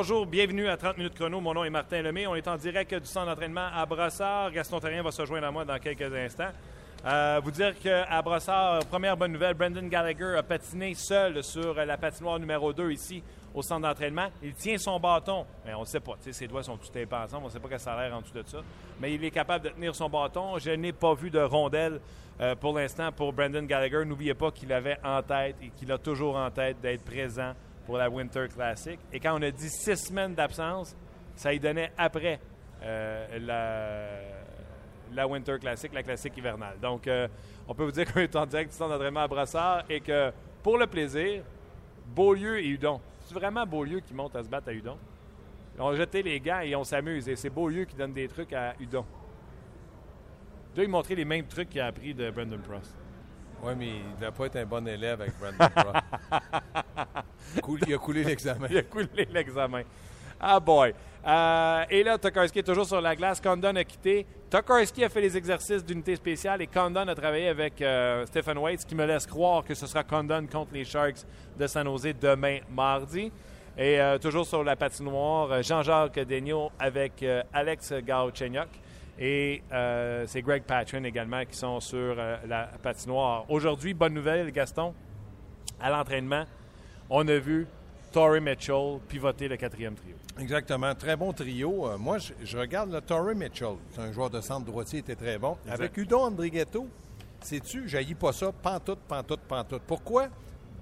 [0.00, 1.40] Bonjour, bienvenue à 30 minutes chrono.
[1.40, 2.24] Mon nom est Martin Lemay.
[2.28, 4.52] On est en direct du centre d'entraînement à Brossard.
[4.52, 6.52] Gaston Terrien va se joindre à moi dans quelques instants.
[7.04, 11.96] Euh, vous dire qu'à Brossard, première bonne nouvelle, Brendan Gallagher a patiné seul sur la
[11.96, 14.28] patinoire numéro 2 ici au centre d'entraînement.
[14.40, 15.44] Il tient son bâton.
[15.66, 16.14] Mais on ne sait pas.
[16.20, 17.42] Ses doigts sont tapés ensemble.
[17.42, 18.58] On ne sait pas quel ça en dessous de ça.
[19.00, 20.58] Mais il est capable de tenir son bâton.
[20.58, 22.00] Je n'ai pas vu de rondelle
[22.40, 24.04] euh, pour l'instant pour Brendan Gallagher.
[24.04, 27.52] N'oubliez pas qu'il avait en tête et qu'il a toujours en tête d'être présent
[27.88, 29.00] pour la Winter Classic.
[29.14, 30.94] Et quand on a dit six semaines d'absence,
[31.34, 32.38] ça y donnait après
[32.82, 34.28] euh,
[35.10, 36.78] la, Winter Classic, la classique hivernale.
[36.82, 37.26] Donc, euh,
[37.66, 40.30] on peut vous dire qu'on est en direct du centre d'entraînement à Brassard et que,
[40.62, 41.42] pour le plaisir,
[42.14, 43.00] Beaulieu et Udon.
[43.22, 44.98] C'est vraiment Beaulieu qui monte à se battre à Udon.
[45.74, 47.26] Ils ont jeté les gants et on s'amuse.
[47.26, 49.06] Et c'est Beaulieu qui donne des trucs à Udon.
[50.72, 52.94] Il doit lui montrer les mêmes trucs qu'il a appris de Brendan Prost.
[53.62, 56.04] Oui, mais il ne devait pas être un bon élève avec Brandon Prost.
[57.88, 58.66] il a coulé l'examen.
[58.70, 59.82] Il a coulé l'examen.
[60.40, 60.94] Ah boy.
[61.26, 63.40] Euh, et là, Tokarski est toujours sur la glace.
[63.40, 64.24] Condon a quitté.
[64.48, 68.82] Tokarski a fait les exercices d'unité spéciale et Condon a travaillé avec euh, Stephen Waite,
[68.82, 71.24] ce qui me laisse croire que ce sera Condon contre les Sharks
[71.58, 73.32] de San Jose demain mardi.
[73.76, 78.68] Et euh, toujours sur la patinoire, Jean-Jacques Degnaud avec Alex Gauchenyuk.
[79.18, 83.44] Et euh, c'est Greg Patron également qui sont sur euh, la patinoire.
[83.48, 84.94] Aujourd'hui, bonne nouvelle, Gaston,
[85.80, 86.44] à l'entraînement,
[87.10, 87.66] on a vu
[88.12, 90.14] Torrey Mitchell pivoter le quatrième trio.
[90.38, 90.94] Exactement.
[90.94, 91.88] Très bon trio.
[91.88, 93.74] Euh, moi, je, regarde le Torrey Mitchell.
[93.90, 95.56] C'est un joueur de centre droitier, il était très bon.
[95.68, 96.86] Avec Udon Andrighetto,
[97.40, 99.82] sais-tu, jaillit pas ça, pantoute, pantoute, pantoute.
[99.86, 100.28] Pourquoi?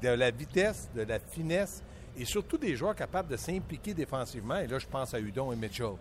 [0.03, 1.83] De la vitesse, de la finesse
[2.19, 4.56] et surtout des joueurs capables de s'impliquer défensivement.
[4.56, 5.95] Et là, je pense à Udon et Mitchell.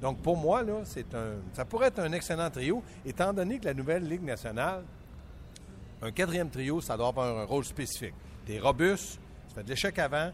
[0.00, 3.64] Donc, pour moi, là, c'est un, ça pourrait être un excellent trio, étant donné que
[3.64, 4.84] la nouvelle Ligue nationale,
[6.00, 8.14] un quatrième trio, ça doit avoir un rôle spécifique.
[8.46, 10.30] Tu es robuste, tu fais de l'échec avant,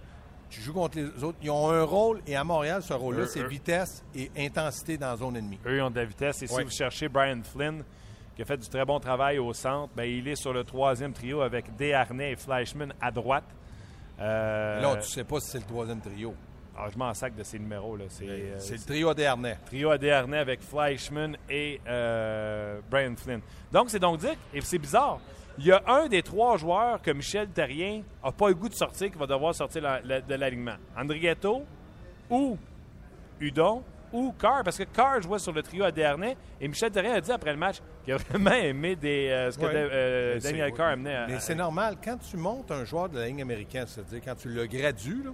[0.50, 1.38] tu joues contre les autres.
[1.42, 5.16] Ils ont un rôle, et à Montréal, ce rôle-là, c'est vitesse et intensité dans la
[5.16, 5.58] zone ennemie.
[5.66, 6.42] Eux, ils ont de la vitesse.
[6.42, 7.82] Et si vous cherchez Brian Flynn,
[8.36, 11.12] qui a fait du très bon travail au centre, bien, il est sur le troisième
[11.12, 13.44] trio avec Desharnais et Fleischmann à droite.
[14.20, 14.80] Euh...
[14.80, 16.34] Là, tu sais pas si c'est le troisième trio.
[16.76, 17.96] Ah, je m'en sac de ces numéros.
[17.96, 18.04] là.
[18.08, 19.58] C'est, euh, le trio Adernay.
[19.66, 23.40] Trio Adernay avec Fleischmann et euh, Brian Flynn.
[23.70, 25.20] Donc, c'est donc dire, et c'est bizarre,
[25.56, 28.74] il y a un des trois joueurs que Michel Terrien n'a pas le goût de
[28.74, 30.76] sortir qui va devoir sortir de l'alignement.
[30.96, 31.64] Andrigetto
[32.28, 32.58] ou
[33.40, 37.20] Udon ou Carr, parce que Carr jouait sur le trio Adernay et Michel Terrien a
[37.20, 41.26] dit après le match qu'il a vraiment aimé des, euh, ce que Daniel Carr amenait.
[41.26, 44.48] mais c'est normal, quand tu montes un joueur de la ligne américaine, c'est-à-dire quand tu
[44.48, 45.30] le gradues, là,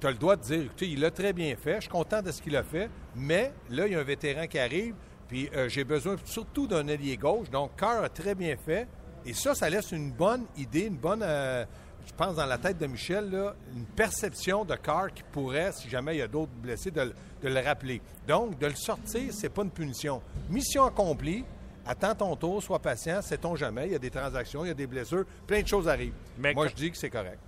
[0.00, 2.22] tu as le droit de dire, écoutez, il l'a très bien fait, je suis content
[2.22, 4.94] de ce qu'il a fait, mais là, il y a un vétéran qui arrive,
[5.26, 7.50] puis euh, j'ai besoin surtout d'un ailier gauche.
[7.50, 8.86] Donc, Carr a très bien fait.
[9.26, 11.64] Et ça, ça laisse une bonne idée, une bonne, euh,
[12.08, 15.88] je pense, dans la tête de Michel, là, une perception de Carr qui pourrait, si
[15.88, 18.00] jamais il y a d'autres blessés, de, le rappeler.
[18.26, 20.20] Donc, de le sortir, c'est pas une punition.
[20.50, 21.44] Mission accomplie.
[21.86, 23.86] Attends ton tour, sois patient, sait-on jamais.
[23.86, 26.12] Il y a des transactions, il y a des blessures, plein de choses arrivent.
[26.36, 27.38] Mais Moi, je dis que c'est correct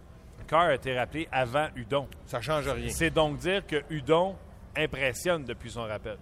[0.59, 2.09] a été rappelé avant Udon.
[2.27, 2.89] Ça change rien.
[2.91, 4.37] C'est donc dire que Udon
[4.77, 6.17] impressionne depuis son rappel.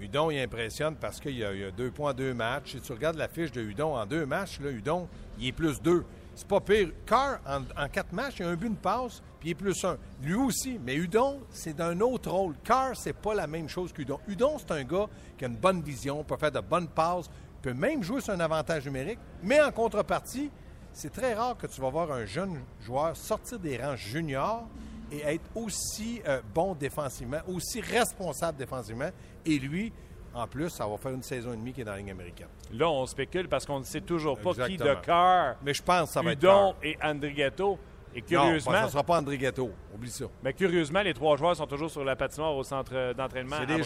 [0.00, 2.72] Udon, il impressionne parce qu'il y, a deux points, deux matchs.
[2.72, 5.80] Si tu regardes la fiche de Udon en deux matchs, là, Udon, il est plus
[5.80, 6.04] deux.
[6.34, 6.88] C'est pas pire.
[7.06, 9.98] Carr, en, quatre matchs, il a un but, de passe, puis il est plus un.
[10.22, 10.78] Lui aussi.
[10.82, 12.54] Mais Udon, c'est d'un autre rôle.
[12.64, 14.18] Carr, c'est pas la même chose qu'Udon.
[14.28, 15.06] Udon, c'est un gars
[15.36, 18.40] qui a une bonne vision, peut faire de bonnes passes, peut même jouer sur un
[18.40, 20.50] avantage numérique, mais en contrepartie,
[20.92, 24.66] c'est très rare que tu vas voir un jeune joueur sortir des rangs juniors
[25.10, 29.10] et être aussi euh, bon défensivement, aussi responsable défensivement.
[29.44, 29.92] Et lui,
[30.34, 32.48] en plus, ça va faire une saison et demie qui est dans la ligne américaine.
[32.72, 35.56] Là, on spécule parce qu'on ne sait toujours pas qui de cœur.
[35.62, 37.78] Mais je pense que ça va Udon être et Andrighetto.
[38.14, 38.72] Et curieusement.
[38.72, 39.70] Non, ça ne sera pas Andrighetto.
[39.94, 40.26] Oublie ça.
[40.42, 43.82] Mais curieusement, les trois joueurs sont toujours sur la patinoire au centre d'entraînement à des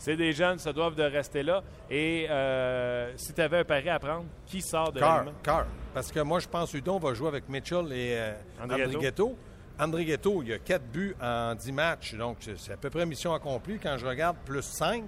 [0.00, 1.62] c'est des jeunes, ça doivent de rester là.
[1.90, 5.66] Et euh, si tu avais un pari à prendre, qui sort de Car, Car.
[5.92, 8.32] Parce que moi, je pense que Udon va jouer avec Mitchell et euh,
[9.78, 10.42] André Ghetto.
[10.42, 12.14] il y a quatre buts en dix matchs.
[12.14, 13.78] Donc, c'est à peu près mission accomplie.
[13.78, 15.04] Quand je regarde, plus cinq.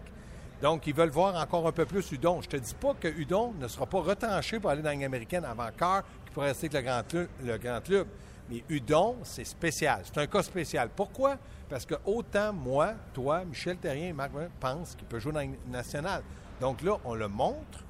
[0.63, 2.41] Donc, ils veulent voir encore un peu plus Udon.
[2.41, 5.45] Je te dis pas que Udon ne sera pas retranché pour aller dans l'Amérique américaine
[5.45, 8.07] avant Car, qui pourrait rester avec le grand, club, le grand club.
[8.49, 10.03] Mais Udon, c'est spécial.
[10.05, 10.89] C'est un cas spécial.
[10.95, 11.37] Pourquoi?
[11.69, 14.31] Parce que autant moi, toi, Michel Terrien et Marc
[14.61, 16.23] pensent qu'il peut jouer dans la nationale.
[16.61, 17.81] Donc là, on le montre.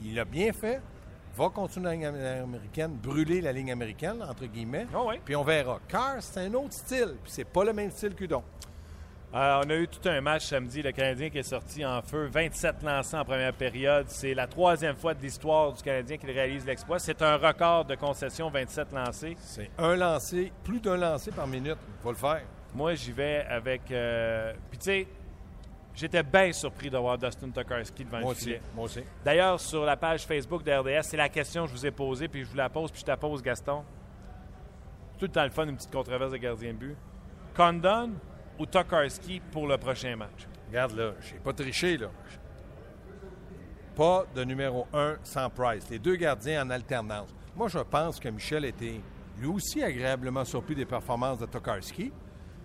[0.00, 0.80] Il a bien fait.
[1.36, 4.86] Va continuer dans la ligne américaine, brûler la ligne américaine, entre guillemets.
[4.94, 5.80] Ah puis on verra.
[5.88, 7.16] Car, c'est un autre style.
[7.22, 8.44] Puis c'est pas le même style qu'Udon.
[9.34, 10.82] Euh, on a eu tout un match samedi.
[10.82, 12.26] Le Canadien qui est sorti en feu.
[12.30, 14.06] 27 lancés en première période.
[14.08, 16.98] C'est la troisième fois de l'histoire du Canadien qu'il réalise l'exploit.
[16.98, 19.36] C'est un record de concession, 27 lancés.
[19.40, 21.78] C'est un lancé, plus d'un lancé par minute.
[21.98, 22.42] Il faut le faire.
[22.74, 23.90] Moi, j'y vais avec.
[23.90, 25.08] Euh, puis, tu sais,
[25.94, 28.60] j'étais bien surpris d'avoir Dustin Tokarski devant moi le filet.
[28.74, 29.02] moi aussi.
[29.24, 32.28] D'ailleurs, sur la page Facebook de RDS, c'est la question que je vous ai posée,
[32.28, 33.82] puis je vous la pose, puis je te pose, Gaston.
[35.18, 36.96] Tout le temps le fun, une petite controverse de gardien de but.
[37.54, 38.10] Condon?
[38.62, 40.46] Ou Tokarski pour le prochain match?
[40.68, 41.98] Regarde là, je n'ai pas triché.
[43.96, 45.90] Pas de numéro un sans Price.
[45.90, 47.34] Les deux gardiens en alternance.
[47.56, 49.00] Moi, je pense que Michel était
[49.38, 52.12] lui aussi agréablement surpris des performances de Tokarski.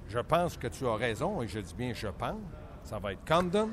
[0.08, 2.40] Je pense que tu as raison, et je dis bien je pense.
[2.84, 3.72] Ça va être Condon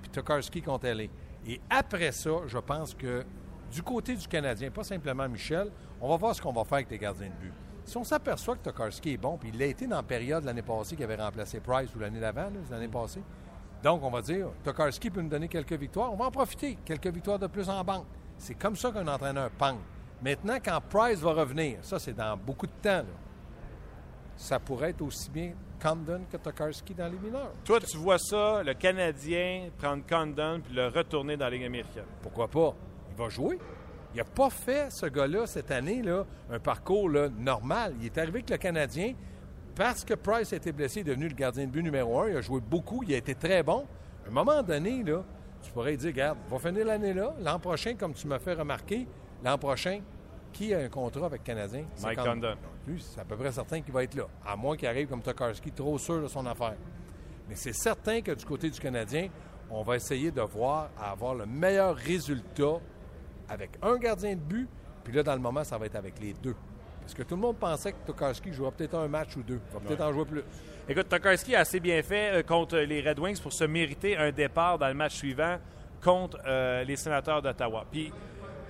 [0.00, 1.04] puis Tokarski contre LA.
[1.46, 3.24] Et après ça, je pense que
[3.72, 6.90] du côté du Canadien, pas simplement Michel, on va voir ce qu'on va faire avec
[6.90, 7.52] les gardiens de but.
[7.84, 10.62] Si on s'aperçoit que Tokarski est bon, puis il l'a été dans la période l'année
[10.62, 13.20] passée qui avait remplacé Price ou l'année d'avant, l'année passée,
[13.84, 16.10] donc, on va dire, Tokarski peut nous donner quelques victoires.
[16.10, 16.78] On va en profiter.
[16.86, 18.06] Quelques victoires de plus en banque.
[18.38, 19.76] C'est comme ça qu'un entraîneur pense.
[20.22, 23.04] Maintenant, quand Price va revenir, ça, c'est dans beaucoup de temps,
[24.36, 25.52] ça pourrait être aussi bien
[25.82, 27.52] Condon que Tokarski dans les mineurs.
[27.62, 32.06] Toi, tu vois ça, le Canadien prendre Condon puis le retourner dans la Ligue américaine.
[32.22, 32.74] Pourquoi pas?
[33.10, 33.58] Il va jouer.
[34.14, 37.94] Il n'a pas fait, ce gars-là, cette année, là, un parcours normal.
[38.00, 39.14] Il est arrivé avec le Canadien
[39.74, 42.28] parce que Price a été blessé, il est devenu le gardien de but numéro un.
[42.28, 43.84] Il a joué beaucoup, il a été très bon.
[44.24, 45.24] À un moment donné, là,
[45.60, 47.34] tu pourrais dire, regarde, va finir l'année là.
[47.40, 49.08] L'an prochain, comme tu m'as fait remarquer,
[49.42, 50.00] l'an prochain,
[50.52, 51.84] qui a un contrat avec le Canadien?
[52.00, 52.54] Mike Condon.
[52.86, 54.26] Lui, c'est à peu près certain qu'il va être là.
[54.46, 56.76] À moins qu'il arrive comme Tokarski, trop sûr de son affaire.
[57.48, 59.28] Mais c'est certain que du côté du Canadien,
[59.70, 62.78] on va essayer de voir à avoir le meilleur résultat
[63.48, 64.68] avec un gardien de but.
[65.02, 66.56] Puis là, dans le moment, ça va être avec les deux.
[67.00, 69.60] Parce que tout le monde pensait que Tokarski jouerait peut-être un match ou deux.
[69.70, 70.42] Il va peut-être en jouer plus.
[70.88, 74.32] Écoute, Tokarski a assez bien fait euh, contre les Red Wings pour se mériter un
[74.32, 75.58] départ dans le match suivant
[76.02, 77.84] contre euh, les sénateurs d'Ottawa.
[77.90, 78.10] Puis,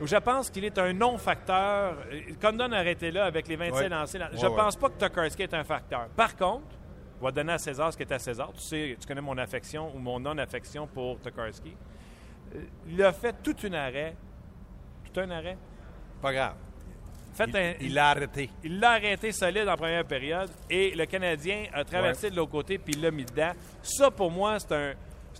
[0.01, 1.97] je pense qu'il est un non-facteur.
[2.41, 4.19] Condon a arrêté là avec les 27 lancés.
[4.33, 6.09] je ne pense pas que Tokarski est un facteur.
[6.17, 6.67] Par contre,
[7.21, 8.53] on va donner à César ce qui est à César.
[8.55, 11.77] Tu sais, tu connais mon affection ou mon non-affection pour Tokarski.
[12.55, 14.17] Euh, il a fait tout un arrêt.
[15.17, 15.57] Un arrêt.
[16.21, 16.55] Pas grave
[17.81, 18.51] il l'a arrêté.
[18.63, 22.79] Il l'a arrêté solide en première période et le Canadien a traversé de l'autre côté
[22.79, 23.53] puis il l'a mis dedans.
[23.83, 24.95] Ça, pour moi, c'est un.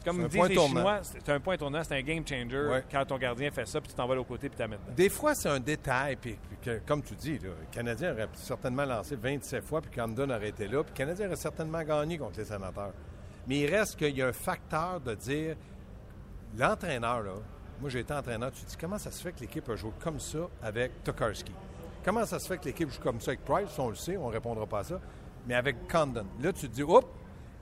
[0.05, 3.51] Comme disent les Chinois, c'est un point tournant, c'est un game changer quand ton gardien
[3.51, 4.77] fait ça puis tu t'en vas de l'autre côté puis tu dedans.
[4.95, 6.17] Des fois, c'est un détail.
[6.17, 6.37] Puis,
[6.85, 10.83] comme tu dis, le Canadien aurait certainement lancé 27 fois puis Camden aurait été là.
[10.83, 12.93] Puis le Canadien aurait certainement gagné contre les sénateurs.
[13.47, 15.57] Mais il reste qu'il y a un facteur de dire
[16.59, 17.35] l'entraîneur, là,
[17.81, 19.91] moi j'ai été entraîneur, tu te dis comment ça se fait que l'équipe a joué
[20.03, 21.53] comme ça avec Tokarski?
[22.05, 23.79] Comment ça se fait que l'équipe joue comme ça avec Price?
[23.79, 25.01] On le sait, on ne répondra pas à ça.
[25.47, 27.07] Mais avec Condon, là, tu te dis, oups,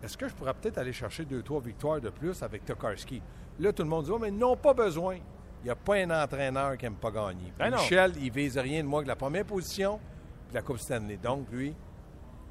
[0.02, 3.22] est-ce que je pourrais peut-être aller chercher deux, trois victoires de plus avec Tokarski?
[3.60, 5.16] Là, tout le monde dit, oh, mais ils n'ont pas besoin.
[5.62, 7.52] Il n'y a pas un entraîneur qui n'aime pas gagner.
[7.56, 10.00] Ben Michel, il vise rien de moins que la première position
[10.50, 11.18] et la Coupe Stanley.
[11.18, 11.72] Donc, lui,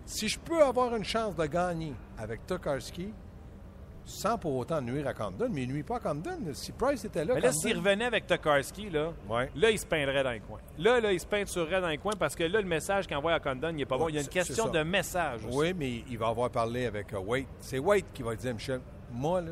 [0.06, 3.14] si je peux avoir une chance de gagner avec Tokarski,
[4.06, 6.38] sans pour autant nuire à Condon, mais il nuit pas à Condon.
[6.54, 7.36] Si Price était là.
[7.36, 9.14] Mais là, s'il revenait avec Tokarski, là,
[9.56, 10.60] là, il se peindrait dans les coins.
[10.78, 13.34] Là, là, il se peinturerait dans les coins parce que là, le message qu'il envoie
[13.34, 14.10] à Condon, il n'est pas bon.
[14.10, 15.46] Il y a une question de message.
[15.46, 15.58] Aussi.
[15.58, 17.46] Oui, mais il va avoir parlé avec uh, Wade.
[17.60, 19.52] C'est Wade qui va dire Michel, moi, là,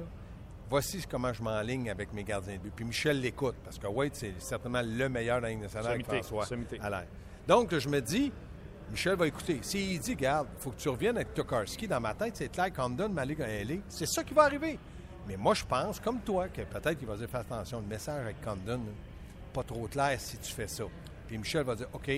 [0.70, 2.74] voici comment je m'enligne avec mes gardiens de but.
[2.76, 6.46] Puis Michel l'écoute parce que Wade, c'est certainement le meilleur dans la Ligue nationale, François.
[6.82, 7.04] À.
[7.48, 8.32] Donc, je me dis,
[8.92, 9.60] Michel va écouter.
[9.62, 13.10] S'il dit, garde, faut que tu reviennes avec Tokarski, dans ma tête, c'est clair, Condon,
[13.10, 14.80] Malik, LA, c'est ça qui va arriver.
[15.28, 18.22] Mais moi, je pense, comme toi, que peut-être qu'il va dire, fais attention, le message
[18.22, 18.82] avec Condon,
[19.54, 20.86] pas trop clair si tu fais ça.
[21.28, 22.10] Puis Michel va dire, OK,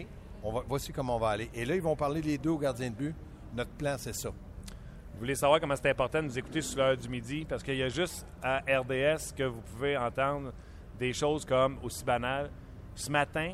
[0.44, 1.50] on va, voici comment on va aller.
[1.54, 3.16] Et là, ils vont parler les deux aux gardiens de but.
[3.54, 4.30] Notre plan, c'est ça.
[4.30, 7.46] Vous voulez savoir comment c'est important de nous écouter sur l'heure du midi?
[7.48, 10.54] Parce qu'il y a juste à RDS que vous pouvez entendre
[10.98, 12.50] des choses comme aussi banales.
[12.96, 13.54] Ce matin,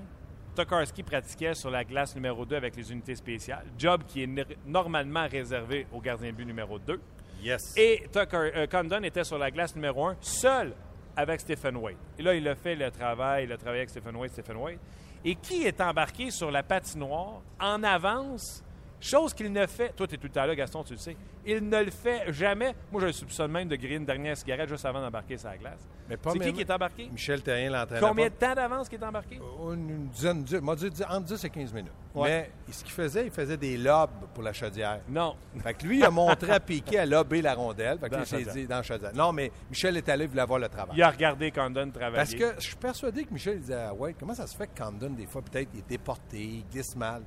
[0.58, 4.30] Tokarski pratiquait sur la glace numéro 2 avec les unités spéciales, job qui est
[4.66, 7.00] normalement réservé au gardien de but numéro 2.
[7.44, 7.78] Yes.
[7.78, 10.74] Et Tucker, euh, Condon était sur la glace numéro 1, seul
[11.16, 11.98] avec Stephen Wade.
[12.18, 14.80] Et là, il a fait le travail, il a travaillé avec Stephen Wade, Stephen Wade.
[15.24, 18.64] Et qui est embarqué sur la patinoire en avance
[19.00, 19.90] Chose qu'il ne fait.
[19.96, 21.16] Toi, tu es tout le temps là, Gaston, tu le sais.
[21.46, 22.76] Il ne le fait jamais.
[22.92, 25.88] Moi, je le soupçonne même de griller une dernière cigarette juste avant d'embarquer sa glace.
[26.10, 27.10] C'est qui qui est embarqué?
[27.10, 28.10] Michel Terrien, l'entraîneur.
[28.10, 29.40] Combien de temps d'avance qu'il est embarqué?
[29.72, 31.92] Une dizaine, moi, dit entre 10 et 15 minutes.
[32.16, 35.02] Mais ce qu'il faisait, il faisait des lobes pour la chaudière.
[35.08, 35.36] Non.
[35.60, 38.00] Fait que lui, il a montré à Piquet à lober la rondelle.
[38.00, 39.14] Fait que dans, dit, dans la chaudière.
[39.14, 40.96] Non, mais Michel est allé, il voulait voir le travail.
[40.98, 42.16] Il a regardé Condon travailler.
[42.16, 44.82] Parce que je suis persuadé que Michel disait, ah ouais, comment ça se fait que
[44.82, 47.22] Condon, des fois, peut-être, il est déporté, il glisse mal?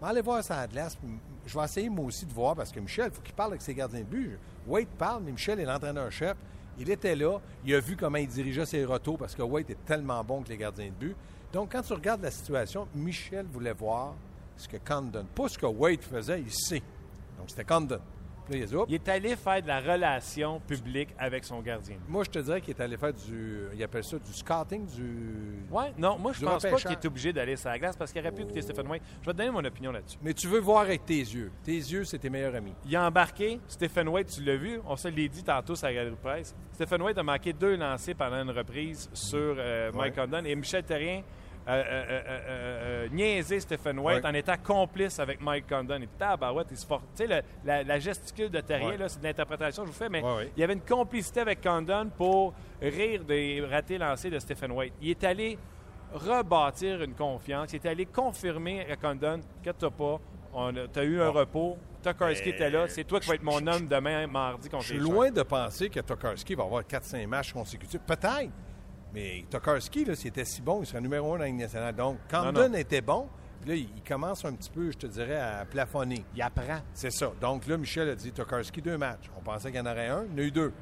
[0.00, 0.96] Mais allez voir sa glace.
[1.46, 3.62] Je vais essayer moi aussi de voir parce que Michel, il faut qu'il parle avec
[3.62, 4.38] ses gardiens de but.
[4.66, 6.36] Wade parle, mais Michel est l'entraîneur-chef.
[6.78, 7.38] Il était là.
[7.64, 10.48] Il a vu comment il dirigeait ses retours parce que Wade est tellement bon que
[10.48, 11.16] les gardiens de but.
[11.52, 14.14] Donc, quand tu regardes la situation, Michel voulait voir
[14.56, 16.82] ce que Condon, pas ce que Wade faisait, il sait.
[17.38, 18.00] Donc, c'était Condon.
[18.50, 21.96] Il, il, est allé faire de la relation publique avec son gardien.
[22.08, 23.68] Moi, je te dirais qu'il est allé faire du.
[23.74, 25.64] Il appelle ça du scouting, du.
[25.70, 28.20] Ouais, non, moi, je pense pas qu'il est obligé d'aller sur la glace parce qu'il
[28.20, 29.02] aurait pu écouter Stephen White.
[29.20, 30.18] Je vais te donner mon opinion là-dessus.
[30.22, 31.50] Mais tu veux voir avec tes yeux.
[31.62, 32.74] Tes yeux, c'est tes meilleurs amis.
[32.86, 33.60] Il a embarqué.
[33.68, 34.80] Stephen White, tu l'as vu.
[34.86, 36.54] On se l'a dit tantôt sur la galerie de presse.
[36.72, 40.84] Stephen White a manqué deux lancers pendant une reprise sur euh, Mike Condon et Michel
[40.84, 41.22] Terrien
[41.68, 46.00] euh, euh, euh, niaiser Stephen White en étant complice avec Mike Condon.
[46.00, 49.88] Et tabarouette, il se Tu sais, la, la, gesticule de Terrier, c'est de l'interprétation que
[49.88, 50.22] je vous fais, mais
[50.56, 54.94] il y avait une complicité avec Condon pour rire des ratés lancés de Stephen White.
[55.02, 55.58] Il est allé
[56.14, 57.70] rebâtir une confiance.
[57.74, 60.20] Il est allé confirmer à Condon que tu pas.
[60.92, 61.76] Tu as eu un repos.
[62.02, 62.88] Tokarski était là.
[62.88, 65.90] C'est toi qui vas être mon homme demain, mardi, contre Je suis loin de penser
[65.90, 68.00] que Tokarski va avoir 4-5 matchs consécutifs.
[68.00, 68.52] Peut-être.
[69.14, 71.94] Mais Tokarski, là, s'il était si bon, il serait numéro un dans la Ligue nationale.
[71.94, 73.28] Donc, Camden était bon.
[73.66, 76.24] Là, il commence un petit peu, je te dirais, à plafonner.
[76.34, 76.80] Il apprend.
[76.94, 77.32] C'est ça.
[77.40, 79.30] Donc là, Michel a dit Tokarski, deux matchs.
[79.36, 80.24] On pensait qu'il y en aurait un.
[80.24, 80.72] Il y en a eu deux.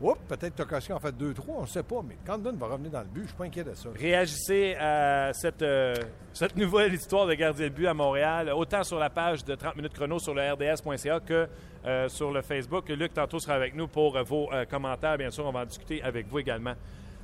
[0.00, 2.00] Oups, peut-être Tokarski en fait deux, trois, on ne sait pas.
[2.06, 3.20] Mais Camden va revenir dans le but.
[3.20, 3.88] Je ne suis pas inquiet de ça.
[3.94, 5.94] Réagissez à cette, euh,
[6.32, 9.76] cette nouvelle histoire de gardien de but à Montréal, autant sur la page de 30
[9.76, 11.48] minutes chrono sur le RDS.ca que
[11.84, 12.88] euh, sur le Facebook.
[12.88, 15.18] Luc, tantôt, sera avec nous pour vos euh, commentaires.
[15.18, 16.74] Bien sûr, on va en discuter avec vous également.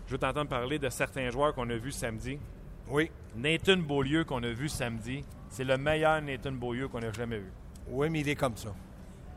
[0.09, 2.39] Je veux t'entendre parler de certains joueurs qu'on a vus samedi.
[2.89, 3.11] Oui.
[3.37, 7.53] Nathan Beaulieu qu'on a vu samedi, c'est le meilleur Nathan Beaulieu qu'on a jamais vu.
[7.91, 8.71] Oui, mais il est comme ça.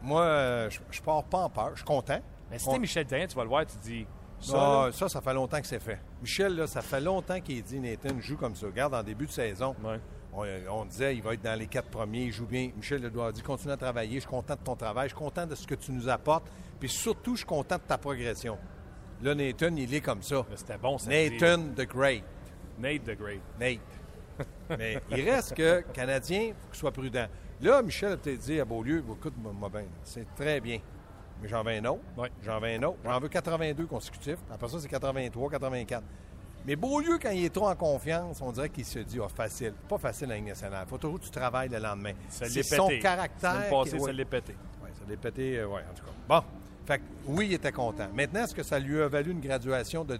[0.01, 1.71] Moi, euh, je, ne pars pas en peur.
[1.71, 2.21] Je suis content.
[2.49, 4.05] Mais si Michel Terrien, tu vas le voir, tu dis.
[4.39, 5.99] Ça, ça, ça, fait longtemps que c'est fait.
[6.21, 8.65] Michel, là, ça fait longtemps qu'il dit Nathan joue comme ça.
[8.65, 9.75] Regarde, en début de saison,
[10.33, 12.71] on, disait il va être dans les quatre premiers, il joue bien.
[12.77, 15.45] Michel doit dire continue à travailler, je suis content de ton travail, je suis content
[15.45, 16.45] de ce que tu nous apportes,
[16.79, 18.57] puis surtout, je suis content de ta progression.
[19.21, 20.45] Là, Nathan, il est comme ça.
[20.55, 21.09] C'était bon, ça.
[21.09, 22.23] Nathan the Great.
[22.79, 23.41] Nate the Great.
[23.59, 23.79] Nate.
[24.77, 27.27] Mais il reste que Canadien, il faut qu'il soit prudent.
[27.61, 30.79] Là, Michel a peut-être dit à Beaulieu, écoute-moi bien, c'est très bien.
[31.41, 32.01] Mais j'en veux un autre.
[32.43, 32.97] J'en veux un autre.
[33.03, 34.39] J'en veux 82 consécutifs.
[34.51, 36.03] Après ça, c'est 83, 84.
[36.65, 39.73] Mais Beaulieu, quand il est trop en confiance, on dirait qu'il se dit, oh, facile.
[39.87, 40.83] Pas facile la Ligue nationale.
[40.85, 42.13] Il faut toujours que tu travailles le lendemain.
[42.29, 43.69] C'est son caractère.
[43.69, 44.55] Passé, ça l'est pété.
[44.83, 46.11] Oui, ça l'est pété, euh, oui, en tout cas.
[46.27, 46.43] Bon.
[46.85, 48.07] Fait que, oui, il était content.
[48.13, 50.17] Maintenant, est-ce que ça lui a valu une graduation de,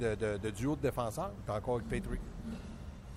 [0.49, 1.31] duo de défenseur?
[1.45, 2.19] Il est encore avec Petrie.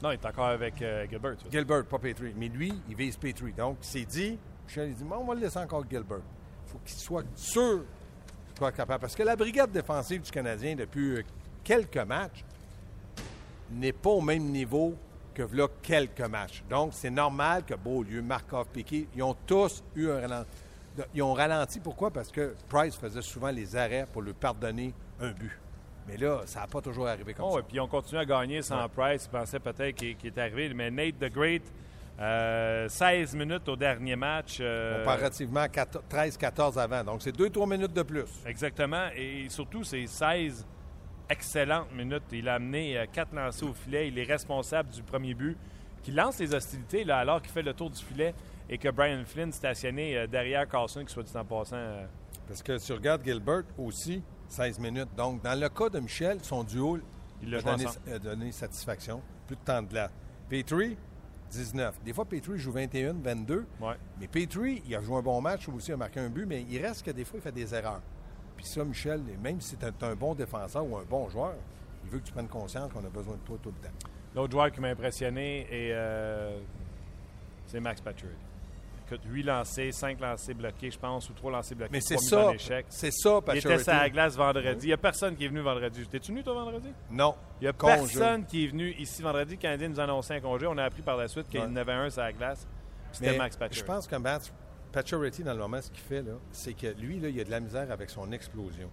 [0.03, 1.37] Non, il est encore avec euh, Gilbert.
[1.51, 2.35] Gilbert, pas Petrie.
[2.37, 3.53] Mais lui, il vise Petrie.
[3.53, 6.19] Donc, il s'est dit, Michel, il dit, on va le laisser encore Gilbert.
[6.67, 7.85] Il faut qu'il soit sûr
[8.49, 9.01] qu'il soit capable.
[9.01, 11.23] Parce que la brigade défensive du Canadien, depuis euh,
[11.63, 12.45] quelques matchs,
[13.71, 14.95] n'est pas au même niveau
[15.35, 16.63] que là quelques matchs.
[16.71, 20.64] Donc, c'est normal que Beaulieu, Markov, Piquet, ils ont tous eu un ralentissement
[21.15, 21.81] ils ont ralenti.
[21.81, 22.11] Pourquoi?
[22.11, 25.59] Parce que Price faisait souvent les arrêts pour lui pardonner un but.
[26.07, 27.61] Mais là, ça n'a pas toujours arrivé comme oh, ça.
[27.61, 29.25] Et puis, on continue à gagner sans Price.
[29.25, 30.73] Ils pensaient peut-être qu'il est arrivé.
[30.75, 31.63] Mais Nate the Great,
[32.19, 34.59] 16 euh, minutes au dernier match.
[34.61, 37.05] Euh, Comparativement à 13-14 avant.
[37.05, 38.25] Donc, c'est 2-3 minutes de plus.
[38.47, 39.09] Exactement.
[39.17, 40.67] Et surtout, c'est 16
[41.31, 42.25] excellentes minutes.
[42.33, 44.09] Il a amené 4 euh, lancers au filet.
[44.09, 45.57] Il est responsable du premier but.
[46.03, 48.35] Qui lance les hostilités là, alors qu'il fait le tour du filet
[48.69, 51.77] et que Brian Flynn stationné euh, derrière Carlson, qui soit dit en passant.
[51.77, 52.07] Euh,
[52.49, 55.09] Parce que tu regardes Gilbert aussi, 16 minutes.
[55.17, 56.99] Donc, dans le cas de Michel, son duo
[57.43, 59.21] il a donné, satisfaction.
[59.47, 60.11] Plus de temps de là.
[60.49, 60.97] Petrie,
[61.51, 62.01] 19.
[62.03, 63.67] Des fois, Petrie joue 21, 22.
[64.19, 66.65] Mais Petrie, il a joué un bon match, aussi il a marqué un but, mais
[66.69, 68.01] il reste que des fois, il fait des erreurs.
[68.57, 71.55] Puis ça, Michel, même si tu es un bon défenseur ou un bon joueur,
[72.05, 73.95] il veut que tu prennes conscience qu'on a besoin de toi tout le temps.
[74.35, 76.59] L'autre joueur qui m'a impressionné, euh,
[77.67, 78.54] c'est Max Pacioretty.
[79.07, 81.93] Écoute, 8 lancés, 5 lancés bloqués, je pense, ou 3 lancés bloqués.
[81.93, 82.53] Mais c'est ça.
[82.89, 84.87] C'est ça, Il était sur la glace vendredi.
[84.87, 86.07] Il n'y a personne qui est venu vendredi.
[86.07, 86.89] T'es-tu venu, toi, vendredi?
[87.11, 87.35] Non.
[87.61, 89.55] Il n'y a personne qui est venu ici vendredi.
[89.55, 90.67] Le Canadien nous a annoncé un congé.
[90.67, 92.67] On a appris par la suite qu'il y en avait un sur la glace.
[93.13, 93.81] C'était Max Pacioretty.
[93.81, 94.53] Je pense que Max
[94.91, 97.61] Pacioretty, dans le moment, ce qu'il fait, c'est que lui, là, il a de la
[97.61, 98.91] misère avec son explosion.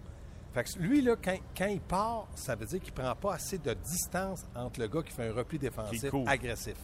[0.52, 3.56] Fait que lui, là, quand, il part, ça veut dire qu'il ne prend pas assez
[3.56, 6.76] de distance entre le gars qui fait un repli défensif agressif.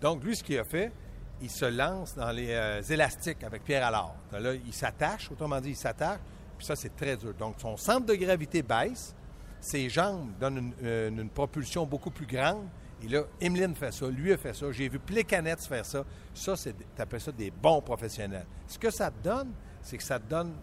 [0.00, 0.92] Donc, lui, ce qu'il a fait,
[1.40, 4.14] il se lance dans les euh, élastiques avec Pierre Allard.
[4.32, 6.20] Là, il s'attache, autrement dit, il s'attache,
[6.56, 7.34] puis ça, c'est très dur.
[7.34, 9.14] Donc, son centre de gravité baisse,
[9.60, 12.66] ses jambes donnent une, euh, propulsion beaucoup plus grande.
[13.02, 14.72] Et là, Emeline fait ça, lui a fait ça.
[14.72, 16.04] J'ai vu Plekanec faire ça.
[16.32, 18.46] Ça, c'est, tu appelles ça des bons professionnels.
[18.66, 19.52] Ce que ça te donne,
[19.82, 20.54] c'est que ça te donne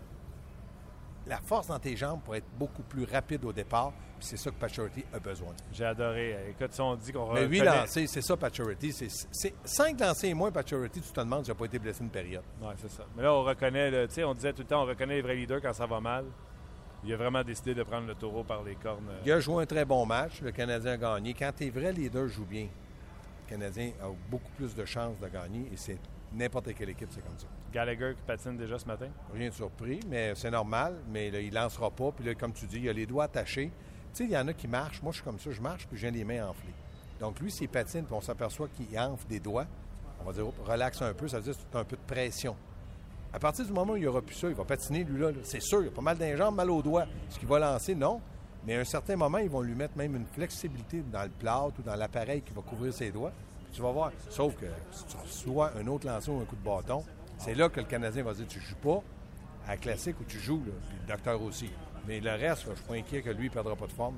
[1.27, 3.93] la force dans tes jambes pour être beaucoup plus rapide au départ.
[4.19, 5.53] C'est ça que Paturity a besoin.
[5.71, 6.37] J'ai adoré.
[6.49, 8.93] Écoute, si on dit qu'on Mais 8 lancés, c'est ça, Paturity.
[8.93, 12.43] C'est 5 lancés et moins, Paturity, tu te demandes n'a pas été blessé une période.
[12.61, 13.03] Oui, c'est ça.
[13.15, 15.35] Mais là, on reconnaît, tu sais, on disait tout le temps, on reconnaît les vrais
[15.35, 16.25] leaders quand ça va mal.
[17.03, 19.11] Il a vraiment décidé de prendre le taureau par les cornes.
[19.25, 20.41] Il a joué un très bon match.
[20.41, 21.33] Le Canadien a gagné.
[21.33, 22.69] Quand tes vrais leaders jouent bien,
[23.43, 25.97] le Canadien a beaucoup plus de chances de gagner et c'est
[26.33, 27.47] n'importe quelle équipe, c'est comme ça.
[27.71, 29.07] Gallagher qui patine déjà ce matin?
[29.33, 30.95] Rien de surpris, mais c'est normal.
[31.09, 32.11] Mais là, il lancera pas.
[32.11, 33.71] Puis là, comme tu dis, il a les doigts attachés.
[34.13, 35.01] Tu sais, il y en a qui marchent.
[35.01, 35.51] Moi, je suis comme ça.
[35.51, 36.73] Je marche, puis j'ai les mains enflées.
[37.19, 39.65] Donc, lui, s'il patine, puis on s'aperçoit qu'il enfle des doigts,
[40.21, 41.27] on va dire, relaxe un peu.
[41.27, 42.55] Ça veut dire que c'est un peu de pression.
[43.33, 45.31] À partir du moment où il n'y aura plus ça, il va patiner, lui, là.
[45.43, 47.05] C'est sûr, il a pas mal d'un jambes, mal aux doigts.
[47.29, 48.21] Ce qu'il va lancer, non.
[48.65, 51.79] Mais à un certain moment, ils vont lui mettre même une flexibilité dans le plâtre
[51.79, 53.31] ou dans l'appareil qui va couvrir ses doigts.
[53.73, 54.11] Tu vas voir.
[54.29, 57.03] Sauf que si tu reçois un autre lancer ou un coup de bâton,
[57.37, 59.01] c'est là que le Canadien va dire tu joues pas
[59.67, 60.73] à classique où tu joues, là.
[60.87, 61.69] puis le docteur aussi.
[62.07, 64.15] Mais le reste, je je suis pas inquiet que lui ne perdra pas de forme.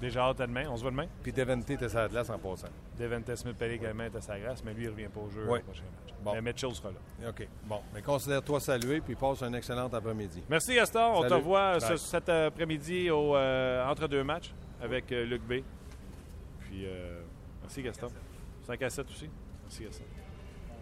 [0.00, 1.06] Déjà hâte demain, on se voit demain?
[1.22, 2.68] Puis Devente était sa glace en passant.
[2.98, 5.60] Devente Smith-Pellet également était sa glace, mais lui, il ne revient pas au jeu oui.
[5.60, 6.14] prochain match.
[6.22, 6.32] Bon.
[6.34, 7.30] Mais Mitchell sera là.
[7.30, 7.48] OK.
[7.64, 7.80] Bon.
[7.94, 10.42] Mais considère-toi salué, puis passe un excellent après-midi.
[10.48, 11.12] Merci, Gaston.
[11.16, 15.62] On te revoit cet après-midi au, euh, entre deux matchs avec euh, Luc B.
[16.60, 17.22] Puis, euh,
[17.62, 18.08] merci, Gaston.
[18.64, 19.30] 5 à 7 aussi.
[19.62, 20.04] Merci, Gaston.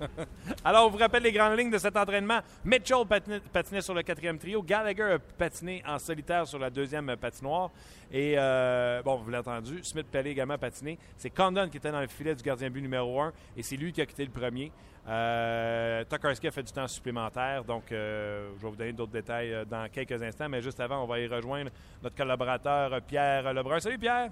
[0.65, 2.41] Alors, on vous rappelle les grandes lignes de cet entraînement.
[2.65, 3.05] Mitchell
[3.53, 4.63] patinait, sur le quatrième trio.
[4.63, 7.71] Gallagher a patiné en solitaire sur la deuxième patinoire.
[8.11, 10.99] Et, euh, bon, vous l'avez entendu, Smith Pellet également patiné.
[11.17, 13.33] C'est Condon qui était dans le filet du gardien but numéro un.
[13.57, 14.73] Et c'est lui qui a quitté le premier.
[15.09, 17.65] Euh, a fait du temps supplémentaire.
[17.65, 20.49] Donc, euh, je vais vous donner d'autres détails euh, dans quelques instants.
[20.49, 21.71] Mais juste avant, on va y rejoindre
[22.03, 23.81] notre collaborateur Pierre Lebrun.
[23.81, 24.31] Salut, Pierre.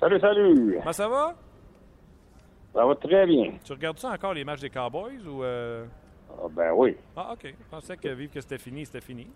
[0.00, 0.76] Salut, salut.
[0.78, 1.34] Comment ça va?
[2.76, 3.52] Ça va très bien.
[3.64, 5.42] Tu regardes ça encore les matchs des Cowboys ou.
[5.42, 5.86] Euh?
[6.30, 6.94] Ah, ben oui.
[7.16, 7.44] Ah, OK.
[7.44, 9.26] Je pensais que vivre que c'était fini, c'était fini.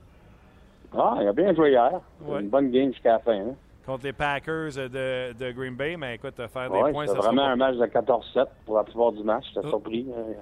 [0.95, 2.03] Ah, il a bien joué hier.
[2.29, 3.33] Une bonne game jusqu'à la fin.
[3.33, 3.55] Hein.
[3.87, 7.57] Contre les Packers de, de, Green Bay, mais écoute, faire des points, c'est vraiment un
[7.57, 9.47] match de 14-7 pour la plupart du match.
[9.55, 9.71] J'étais oh.
[9.71, 10.07] surpris.
[10.15, 10.35] Euh,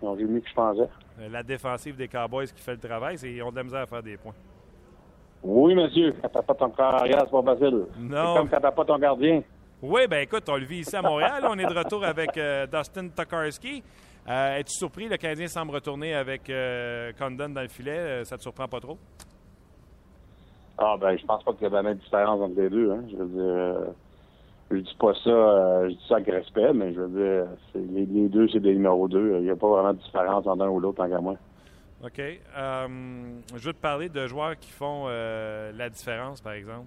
[0.00, 0.88] ils ont joué mieux que je pensais.
[1.20, 3.80] Euh, la défensive des Cowboys qui fait le travail, c'est ils ont de la misère
[3.80, 4.34] à faire des points.
[5.42, 6.14] Oui, monsieur.
[6.22, 7.84] Quand t'as pas ton corps arrière, c'est pas facile.
[7.98, 8.16] Non.
[8.16, 9.42] C'est comme quand t'as pas ton gardien.
[9.82, 11.44] Oui, ben écoute, on le vit ici à Montréal.
[11.46, 13.82] on est de retour avec euh, Dustin Tokarski.
[14.26, 15.06] Euh, Es-tu surpris?
[15.06, 18.24] Le Canadien semble retourner avec euh, Condon dans le filet.
[18.24, 18.96] Ça te surprend pas trop?
[20.78, 22.90] Ah, ben, je pense pas qu'il y a vraiment de différence entre les deux.
[22.90, 23.04] Hein.
[23.10, 23.92] Je veux dire,
[24.70, 28.28] je dis pas ça, je dis ça avec respect, mais je veux dire, les, les,
[28.30, 29.36] deux, c'est des numéros deux.
[29.36, 31.34] Il n'y a pas vraiment de différence entre un ou l'autre, tant qu'à moi.
[32.02, 32.18] OK.
[32.18, 36.86] je veux te parler de joueurs qui font la différence, par exemple.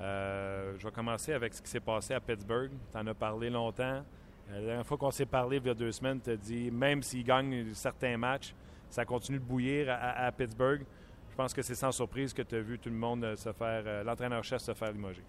[0.00, 2.70] Euh, je vais commencer avec ce qui s'est passé à Pittsburgh.
[2.90, 4.02] Tu en as parlé longtemps.
[4.50, 6.70] Euh, la dernière fois qu'on s'est parlé, il y a deux semaines, tu as dit
[6.70, 8.54] même s'ils gagnent certains matchs,
[8.90, 10.84] ça continue de bouillir à, Pittsburgh.
[11.30, 13.82] Je pense que c'est sans surprise que tu as vu tout le monde se faire,
[13.86, 15.22] euh, l'entraîneur-chef se faire limoger.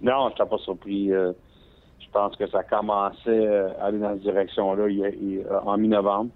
[0.00, 1.08] Non, je n'étais pas surpris.
[1.08, 3.46] je pense que ça commençait
[3.78, 5.10] à aller dans cette direction-là
[5.64, 6.30] en mi-novembre.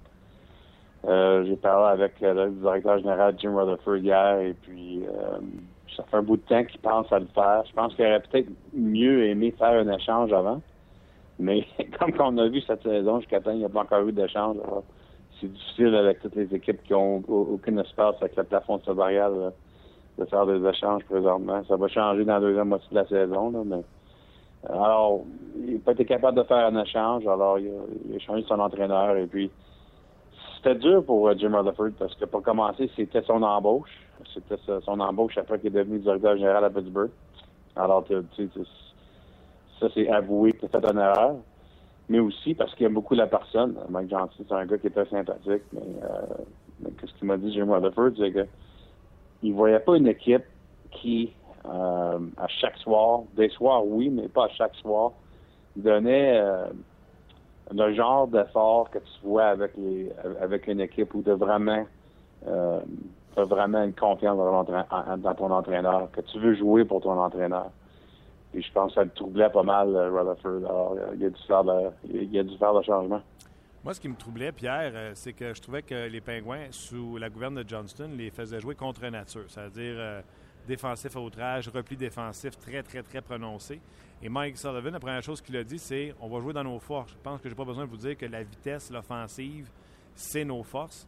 [1.05, 5.05] J'ai parlé avec le directeur général Jim Rutherford hier et puis
[5.99, 7.65] ça fait un bout de temps qu'il pense à le faire.
[7.69, 10.63] Je pense qu'il aurait peut-être mieux aimé faire un échange avant.
[11.41, 11.67] Mais
[11.99, 14.57] comme on a vu cette saison, jusqu'à temps, il n'y a pas encore eu d'échange.
[15.41, 19.53] C'est difficile avec toutes les équipes qui ont aucun espace avec le plafond salarial
[20.19, 21.63] de faire des échanges présentement.
[21.67, 23.51] Ça va changer dans la deuxième moitié de la saison.
[23.65, 23.83] mais,
[24.69, 25.23] alors,
[25.57, 27.27] il n'a pas été capable de faire un échange.
[27.27, 27.71] Alors, il
[28.15, 29.17] a, changé son entraîneur.
[29.17, 29.51] Et puis,
[30.57, 34.08] c'était dur pour Jim Rutherford parce que pour commencer, c'était son embauche.
[34.35, 37.11] C'était son embauche après qu'il est devenu directeur général à Pittsburgh.
[37.77, 38.49] Alors, tu sais,
[39.81, 41.37] ça, c'est avoué que fait une erreur.
[42.09, 43.77] Mais aussi parce qu'il aime beaucoup la personne.
[43.91, 45.63] Mike Johnson, c'est un gars qui est très sympathique.
[45.73, 48.47] Mais, euh, qu'est-ce qu'il m'a dit, Jim Rutherford, c'est que
[49.43, 50.45] il voyait pas une équipe
[50.91, 51.33] qui,
[51.67, 55.13] euh, à chaque soir, des soirs, oui, mais pas à chaque soir,
[55.77, 56.67] donnait euh,
[57.73, 61.85] le genre d'effort que tu vois avec les avec une équipe où de vraiment
[62.47, 62.81] euh,
[63.35, 67.71] tu as vraiment une confiance dans ton, entraîneur, que tu veux jouer pour ton entraîneur.
[68.55, 70.65] Et je pense que ça le troublait pas mal, euh, Rutherford.
[70.65, 73.21] Alors, il a dû faire le, a dû faire le changement.
[73.85, 77.17] Moi, ce qui me troublait, Pierre, euh, c'est que je trouvais que les Pingouins, sous
[77.17, 79.45] la gouverne de Johnston, les faisaient jouer contre nature.
[79.49, 80.21] C'est-à-dire euh,
[80.67, 83.81] défensif à outrage, repli défensif très, très, très prononcé.
[84.23, 86.79] Et Mike Sullivan, la première chose qu'il a dit, c'est on va jouer dans nos
[86.81, 87.13] forces.
[87.13, 89.71] Je pense que je n'ai pas besoin de vous dire que la vitesse, l'offensive,
[90.15, 91.07] c'est nos forces.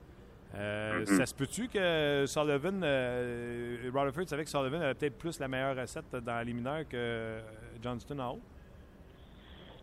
[0.54, 1.16] Euh, mm-hmm.
[1.16, 5.76] Ça se peut-tu que Sullivan, euh, Rutherford savait que Sullivan avait peut-être plus la meilleure
[5.76, 7.38] recette dans les mineurs que
[7.82, 8.40] Johnston en haut?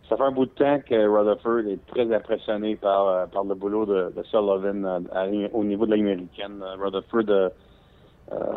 [0.10, 3.56] Ça fait un bout de temps que Rutherford est très impressionné par, euh, par le
[3.56, 5.06] boulot de, Sullivan
[5.54, 6.64] au niveau de l'américaine.
[6.80, 7.52] Rutherford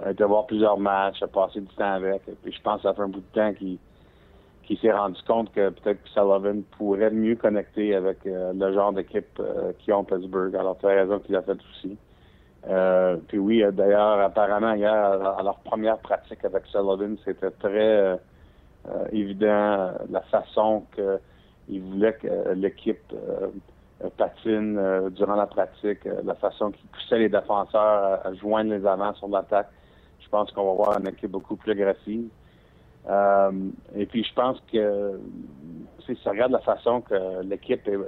[0.04, 2.22] a été voir plusieurs matchs, a passé du temps avec.
[2.42, 3.78] Puis je pense que ça fait un bout de temps qu'il
[4.78, 9.26] s'est rendu compte que peut-être que Sullivan pourrait mieux connecter avec euh, le genre d'équipe
[9.40, 10.54] euh, qu'ils ont Pittsburgh.
[10.54, 11.98] Alors, tu as raison qu'il a fait aussi.
[12.68, 18.18] Euh, puis oui, d'ailleurs, apparemment, hier, à leur première pratique avec Sullivan, c'était très
[19.12, 23.12] évident la façon qu'il voulait que l'équipe
[24.16, 29.28] patine durant la pratique, la façon qu'il poussait les défenseurs à, joindre les avants sur
[29.28, 29.68] l'attaque.
[30.20, 32.28] Je pense qu'on va voir une équipe beaucoup plus agressive.
[33.08, 35.20] Et puis je pense que
[36.06, 37.98] si tu regardes la façon que l'équipe est,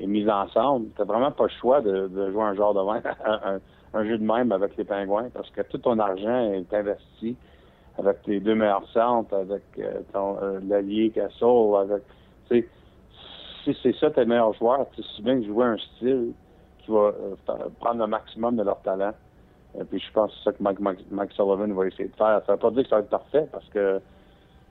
[0.00, 2.80] est mise ensemble, tu vraiment pas le choix de, jouer un genre de
[3.24, 3.60] un,
[3.94, 7.36] un, jeu de même avec les pingouins parce que tout ton argent est investi
[7.98, 12.02] avec tes deux meilleurs centres, avec euh, ton euh, l'allié Castle, avec
[13.64, 16.32] si c'est ça tes meilleurs joueurs, tu sais bien jouer un style
[16.78, 17.34] qui va euh,
[17.80, 19.12] prendre le maximum de leur talent.
[19.80, 22.42] Et puis je pense que c'est ça que Mike, Mike, Sullivan va essayer de faire.
[22.46, 24.00] Ça veut pas dire que ça va être parfait parce que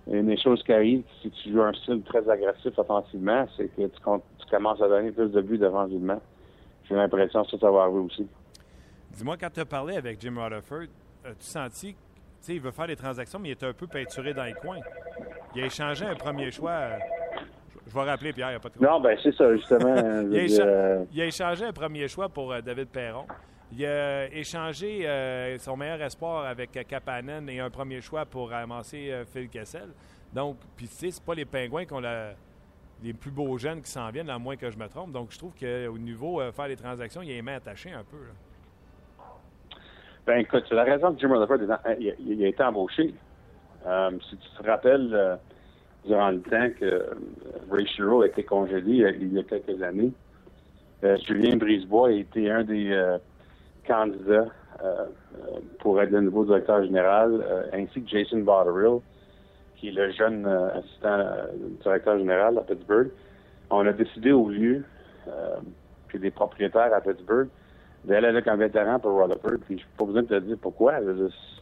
[0.07, 3.81] une des choses qui arrivent si tu joues un style très agressif offensivement, c'est que
[3.81, 6.21] tu, tu, commences à donner plus de buts défensivement.
[6.87, 8.27] J'ai l'impression que ça, ça va arriver aussi.
[9.11, 10.87] Dis-moi, quand tu as parlé avec Jim Rutherford,
[11.23, 11.95] as-tu senti
[12.53, 14.79] il veut faire des transactions, mais il est un peu peinturé dans les coins?
[15.55, 16.71] Il a échangé un premier choix.
[16.71, 16.97] Euh,
[17.87, 19.95] je vais rappeler Pierre, il n'y a pas de Non, ben c'est ça, justement.
[20.31, 23.25] il, a échangé un premier choix pour euh, David Perron.
[23.77, 29.11] Il a échangé euh, son meilleur espoir avec Kapanen et un premier choix pour ramasser
[29.33, 29.89] Phil Kessel.
[30.33, 32.01] Donc, puis tu sais, c'est pas les Pingouins qui ont
[33.03, 35.11] les plus beaux jeunes qui s'en viennent, à moins que je me trompe.
[35.11, 38.17] Donc, je trouve qu'au niveau faire les transactions, il a les mains attachées un peu.
[40.25, 41.59] Ben écoute, c'est la raison que Jim Rutherford
[41.99, 43.13] il, a été embauché.
[43.85, 45.35] Euh, si tu te rappelles, euh,
[46.03, 47.13] durant le temps que euh,
[47.69, 50.11] Ray Shiro a été congédié il y a quelques années,
[51.27, 53.17] Julien Brisebois a été un des
[53.87, 54.47] candidats
[55.79, 57.43] pour être le nouveau directeur général,
[57.73, 58.99] ainsi que Jason Botterill,
[59.77, 61.17] qui est le jeune assistant
[61.81, 63.09] directeur général à Pittsburgh.
[63.69, 64.83] On a décidé au lieu
[66.09, 67.47] que des propriétaires à Pittsburgh
[68.05, 69.59] d'aller avec un vétéran pour Rutherford.
[69.65, 70.93] Puis, je n'ai pas besoin de te dire pourquoi.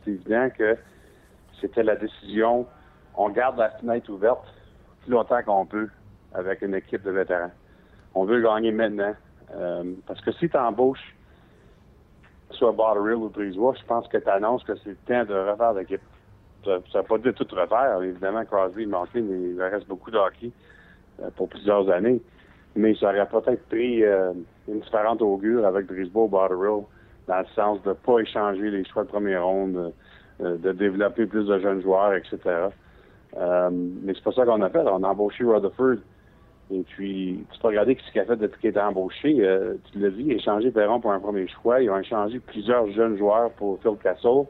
[0.03, 0.75] C'est évident que
[1.61, 2.67] c'était la décision.
[3.15, 4.45] On garde la fenêtre ouverte
[5.01, 5.89] plus longtemps qu'on peut
[6.33, 7.51] avec une équipe de vétérans.
[8.15, 9.13] On veut gagner maintenant.
[9.55, 11.15] Euh, parce que si tu embauches
[12.53, 15.73] soit Botterill ou Brisebois, je pense que tu annonces que c'est le temps de refaire
[15.73, 16.01] l'équipe.
[16.63, 18.01] Ça ne pas dire tout refaire.
[18.01, 20.51] Évidemment, Crosby mais il reste beaucoup de hockey
[21.21, 22.21] euh, pour plusieurs années
[22.75, 24.33] mais ça aurait peut-être pris euh,
[24.67, 26.85] une différente augure avec Brisbane Botterill
[27.27, 29.93] dans le sens de ne pas échanger les choix de première ronde,
[30.41, 32.37] euh, de développer plus de jeunes joueurs, etc.
[33.35, 34.79] Mais c'est pas ça qu'on a fait.
[34.79, 35.97] On a embauché Rutherford.
[36.71, 39.35] Et puis, tu peux regarder ce qu'il a fait depuis qu'il a embauché.
[39.91, 41.81] tu l'as a échangé Perron pour un premier choix.
[41.81, 44.45] Ils ont échangé plusieurs jeunes joueurs pour Phil Castle.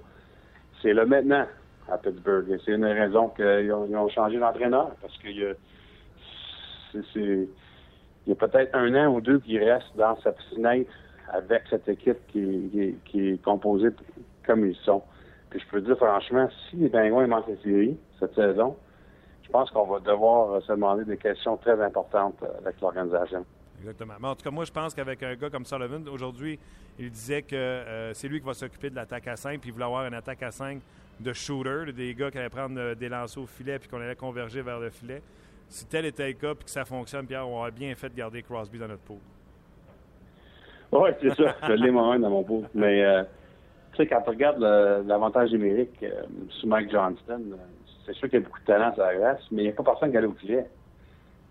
[0.81, 1.45] C'est là maintenant
[1.91, 2.49] à Pittsburgh.
[2.51, 5.27] Et c'est une raison qu'ils ont, ont, changé d'entraîneur parce que
[7.13, 7.47] c'est
[8.25, 10.91] il y a peut-être un an ou deux qui reste dans cette fenêtre
[11.31, 13.89] avec cette équipe qui, est composée
[14.45, 15.01] comme ils sont.
[15.49, 18.75] Puis je peux dire franchement, si les Pingouins manquent la série cette saison,
[19.43, 23.45] je pense qu'on va devoir se demander des questions très importantes avec l'organisation.
[23.79, 24.13] Exactement.
[24.19, 26.57] Mais en tout cas, moi, je pense qu'avec un gars comme Sullivan, aujourd'hui,
[26.97, 29.73] il disait que euh, c'est lui qui va s'occuper de l'attaque à 5, puis il
[29.73, 30.79] voulait avoir une attaque à 5
[31.19, 34.15] de shooter, des gars qui allaient prendre euh, des lancers au filet, puis qu'on allait
[34.15, 35.21] converger vers le filet
[35.73, 38.15] si tel était le cas et que ça fonctionne, Pierre, on aurait bien fait de
[38.15, 39.17] garder Crosby dans notre pool.
[40.91, 41.55] Oui, c'est ça.
[41.67, 42.65] Je l'ai moi-même dans mon pool.
[42.75, 43.23] Mais, euh,
[43.93, 47.55] tu sais, quand tu regardes l'avantage numérique euh, sous Mike Johnston, euh,
[48.05, 49.75] c'est sûr qu'il y a beaucoup de talent sur la glace, mais il n'y a
[49.75, 50.67] pas personne qui allait au filet.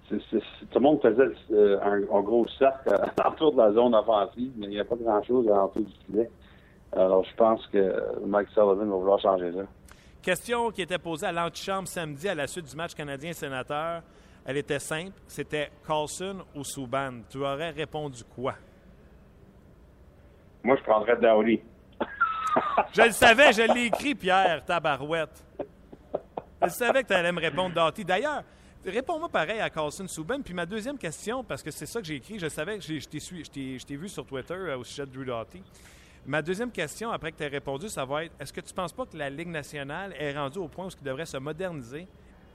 [0.08, 2.94] tout le monde faisait un, gros cercle
[3.26, 6.30] autour de la zone offensive, mais il n'y a pas grand-chose autour du filet.
[6.94, 9.62] Alors, je pense que Mike Sullivan va vouloir changer ça.
[10.20, 14.02] Question qui était posée à l'antichambre samedi à la suite du match canadien-sénateur.
[14.44, 15.18] Elle était simple.
[15.26, 17.22] C'était Carlson ou Souban.
[17.30, 18.54] Tu aurais répondu quoi?
[20.62, 21.60] Moi, je prendrais Dowdy.
[22.92, 25.44] je le savais, je l'ai écrit, Pierre, tabarouette.
[26.64, 28.04] Je savais que tu allais me répondre Doughty.
[28.04, 28.44] D'ailleurs,
[28.84, 30.40] réponds-moi pareil à Carlson Souban.
[30.42, 33.84] Puis ma deuxième question, parce que c'est ça que j'ai écrit, je savais que je
[33.84, 35.62] t'ai vu sur Twitter euh, au sujet de Drew Doughty.
[36.24, 38.76] Ma deuxième question, après que tu aies répondu, ça va être est-ce que tu ne
[38.76, 42.06] penses pas que la Ligue nationale est rendue au point où il devrait se moderniser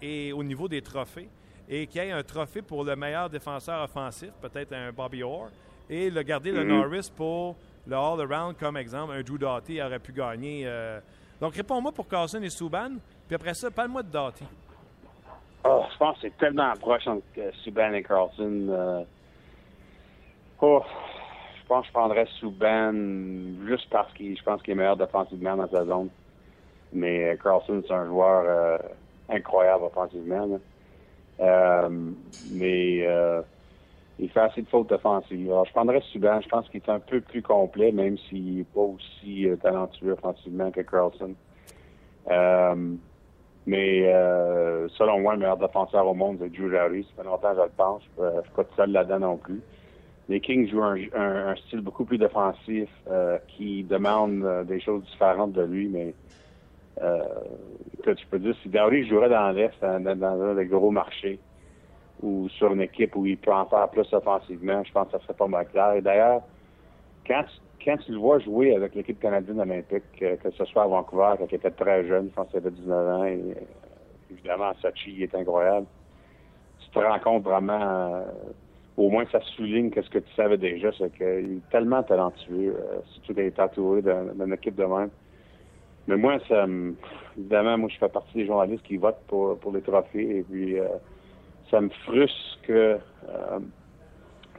[0.02, 1.28] et au niveau des trophées
[1.68, 5.50] et qu'il y ait un trophée pour le meilleur défenseur offensif, peut-être un Bobby Orr,
[5.90, 6.68] et le garder le mm-hmm.
[6.68, 10.64] Norris pour le all-around, comme exemple, un Drew Doughty aurait pu gagner.
[10.66, 11.00] Euh.
[11.42, 12.96] Donc, réponds-moi pour Carson et Subban,
[13.28, 14.46] puis après ça, parle-moi de Doughty.
[15.66, 18.68] Oh, je pense que c'est tellement proche entre euh, Subban et Carlson.
[18.70, 19.04] Euh.
[20.62, 20.82] Oh,
[21.62, 22.94] je pense que je prendrais Souban
[23.68, 26.10] juste parce qu'il je pense qu'il est meilleur défensivement dans sa zone.
[26.94, 28.78] Mais euh, Carlson, c'est un joueur euh,
[29.30, 30.60] incroyable offensivement.
[31.40, 31.90] Euh,
[32.52, 33.06] mais
[34.20, 35.52] il fait assez de fautes défensives.
[35.52, 36.42] Alors, je prendrais Subban.
[36.42, 40.72] Je pense qu'il est un peu plus complet, même s'il n'est pas aussi talentueux offensivement
[40.72, 41.36] que Carlson.
[43.68, 47.04] Mais euh, selon moi, le meilleur défenseur au monde, c'est Drew Doughty.
[47.04, 48.02] Ça fait longtemps que je le pense.
[48.18, 49.62] Je ne suis pas tout seul là-dedans non plus.
[50.30, 55.52] Les Kings jouent un, style beaucoup plus défensif euh, qui demande euh, des choses différentes
[55.52, 56.14] de lui, mais
[57.02, 57.20] euh,
[58.04, 61.40] que tu peux dire, si Doughty jouerait dans l'Est, dans, dans, un des gros marchés,
[62.22, 65.24] ou sur une équipe où il peut en faire plus offensivement, je pense que ça
[65.24, 65.94] serait pas mal clair.
[65.94, 66.42] Et d'ailleurs,
[67.26, 70.84] quand tu, quand tu le vois jouer avec l'équipe canadienne olympique, euh, que, ce soit
[70.84, 73.54] à Vancouver, quand il était très jeune, je pense qu'il avait 19 ans, et euh,
[74.30, 75.88] évidemment, Sachi est incroyable,
[76.82, 78.26] tu te rends compte vraiment, euh,
[78.98, 82.76] au moins ça souligne que ce que tu savais déjà, c'est qu'il est tellement talentueux,
[83.14, 85.10] surtout qu'il est tatoué d'une équipe de même.
[86.08, 86.66] Mais moi, ça
[87.38, 90.78] évidemment, moi, je fais partie des journalistes qui votent pour, pour les trophées, et puis
[91.72, 92.98] ça me frustre que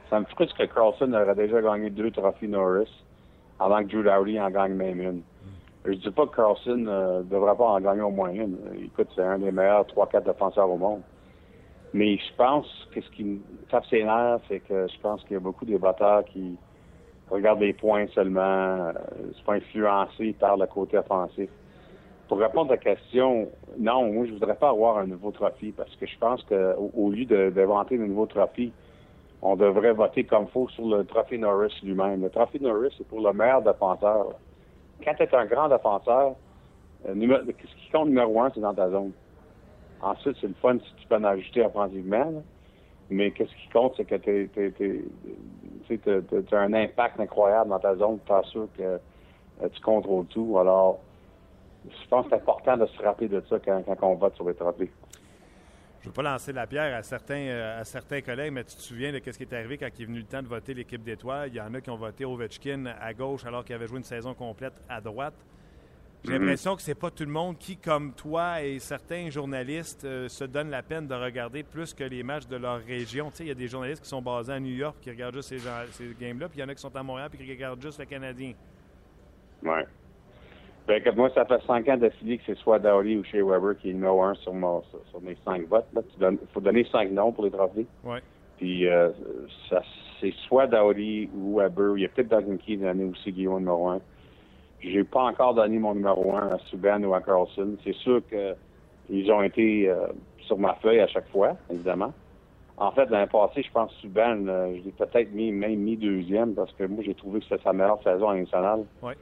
[0.09, 2.89] ça me frustre que Carlson aurait déjà gagné deux trophées Norris
[3.59, 5.21] avant que Drew Dowdy en gagne même une.
[5.85, 8.57] Je dis pas que Carlson ne euh, devrait pas en gagner au moins une.
[8.83, 11.01] Écoute, c'est un des meilleurs 3-4 défenseurs au monde.
[11.93, 15.33] Mais je pense que ce qui me tape ses nerfs, c'est que je pense qu'il
[15.33, 16.57] y a beaucoup de batteurs qui
[17.29, 18.93] regardent les points seulement, euh,
[19.45, 21.49] sont influencés par le côté offensif.
[22.27, 25.95] Pour répondre à la question, non, moi je voudrais pas avoir un nouveau trophée parce
[25.95, 28.71] que je pense qu'au au lieu d'inventer de, de nouveaux trophées,
[29.41, 32.21] on devrait voter comme faut sur le trophée Norris lui-même.
[32.21, 34.33] Le trophée Norris, c'est pour le meilleur défenseur.
[35.03, 36.35] Quand tu es un grand défenseur,
[37.07, 39.11] euh, ce qui compte numéro un, c'est dans ta zone.
[40.01, 42.43] Ensuite, c'est le fun si tu peux en ajouter offensivement.
[43.09, 44.47] Mais qu'est-ce qui compte, c'est que
[45.87, 48.19] tu as un impact incroyable dans ta zone.
[48.25, 50.57] Tu sûr que euh, tu contrôles tout.
[50.59, 50.99] Alors,
[51.85, 54.47] je pense que c'est important de se rappeler de ça quand, quand on vote sur
[54.47, 54.91] les trophées
[56.01, 58.75] je ne veux pas lancer la pierre à certains, euh, à certains collègues, mais tu
[58.75, 60.73] te souviens de ce qui est arrivé quand il est venu le temps de voter
[60.73, 61.49] l'équipe d'étoiles?
[61.49, 64.05] Il y en a qui ont voté Ovechkin à gauche alors qu'il avait joué une
[64.05, 65.33] saison complète à droite.
[66.23, 66.39] J'ai mhm.
[66.39, 70.45] l'impression que c'est pas tout le monde qui, comme toi et certains journalistes, euh, se
[70.45, 73.29] donnent la peine de regarder plus que les matchs de leur région.
[73.39, 75.59] il y a des journalistes qui sont basés à New York qui regardent juste ces,
[75.91, 77.99] ces games-là, puis il y en a qui sont à Montréal puis qui regardent juste
[77.99, 78.53] le Canadien.
[79.63, 79.85] Ouais.
[80.89, 83.91] Ben, moi, ça fait cinq ans d'affilée que c'est soit Dowdy ou Shea Weber qui
[83.91, 84.53] est numéro un sur,
[85.11, 85.85] sur, mes cinq votes.
[86.19, 87.85] Il faut donner cinq noms pour les trophées.
[88.03, 88.21] Ouais.
[88.57, 89.09] Puis euh,
[90.19, 91.95] c'est soit Dowdy ou Weber.
[91.95, 93.99] Il y a peut-être Duncan Key donné aussi Guillaume numéro un.
[94.79, 97.75] J'ai pas encore donné mon numéro un à Subban ou à Carlson.
[97.83, 100.07] C'est sûr qu'ils ont été euh,
[100.39, 102.13] sur ma feuille à chaque fois, évidemment.
[102.77, 105.97] En fait, l'année passée, je pense que Subban, euh, je l'ai peut-être mis, même mis
[105.97, 108.85] deuxième parce que moi, j'ai trouvé que c'était sa meilleure saison nationale.
[109.03, 109.13] Ouais.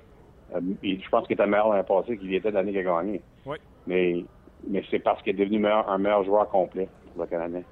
[0.55, 3.21] Euh, je pense qu'il était meilleur l'année passée qu'il était l'année qu'il a gagné.
[3.45, 3.57] Oui.
[3.86, 4.23] Mais,
[4.67, 7.63] mais c'est parce qu'il est devenu un meilleur joueur complet pour le Canadien.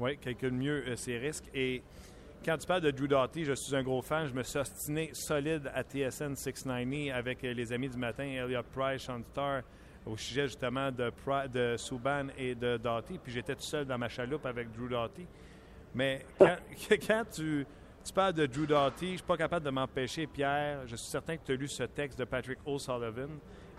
[0.00, 1.44] Oui, calcule mieux euh, ses risques.
[1.54, 1.82] Et
[2.44, 4.26] quand tu parles de Drew Doughty, je suis un gros fan.
[4.26, 8.62] Je me suis ostiné solide à TSN 690 avec euh, les amis du matin, Elliot
[8.74, 9.62] Price, Sean Starr,
[10.06, 11.12] au sujet justement de,
[11.52, 13.18] de Subban et de Doughty.
[13.22, 15.26] Puis j'étais tout seul dans ma chaloupe avec Drew Doughty.
[15.94, 16.56] Mais quand,
[17.06, 17.66] quand tu
[18.04, 19.12] tu parles de Drew Doughty.
[19.12, 20.86] Je suis pas capable de m'empêcher, Pierre.
[20.86, 23.30] Je suis certain que tu as lu ce texte de Patrick O'Sullivan.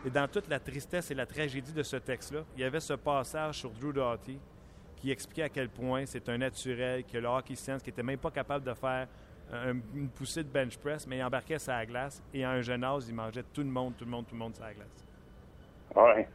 [0.06, 2.94] Et dans toute la tristesse et la tragédie de ce texte-là, il y avait ce
[2.94, 4.40] passage sur Drew Doughty
[4.98, 8.18] qui expliquait à quel point c'est un naturel, que le hockey science, qui n'était même
[8.18, 9.08] pas capable de faire
[9.94, 13.04] une poussée de bench press, mais il embarquait sa glace et à un jeune âge,
[13.08, 15.06] il mangeait tout le monde, tout le monde, tout le monde sa glace.
[15.96, 16.28] Ouais.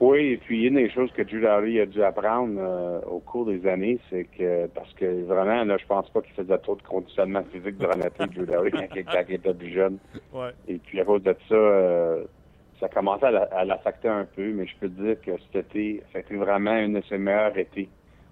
[0.00, 3.46] Oui, et puis une des choses que Drew Doughty a dû apprendre euh, au cours
[3.46, 6.82] des années, c'est que parce que vraiment, là, je pense pas qu'il faisait trop de
[6.82, 9.98] conditionnement physique la vie, Drew Doughty, quand, il était plus jeune.
[10.32, 10.50] Ouais.
[10.66, 12.24] Et puis à cause de ça, euh,
[12.80, 16.18] ça commençait à l'affecter un peu, mais je peux te dire que cet été, ça
[16.18, 17.88] a été vraiment une de ses meilleures étés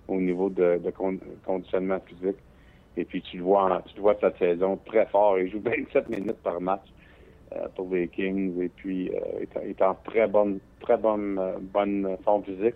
[0.09, 0.81] au niveau de,
[1.45, 2.37] conditionnement physique.
[2.97, 5.39] Et puis tu le vois, tu le vois cette saison très fort.
[5.39, 6.85] Il joue 27 minutes par match.
[7.57, 12.17] Euh, pour les Kings et puis euh, est, en très bonne très bonne euh, bonne
[12.25, 12.75] forme physique.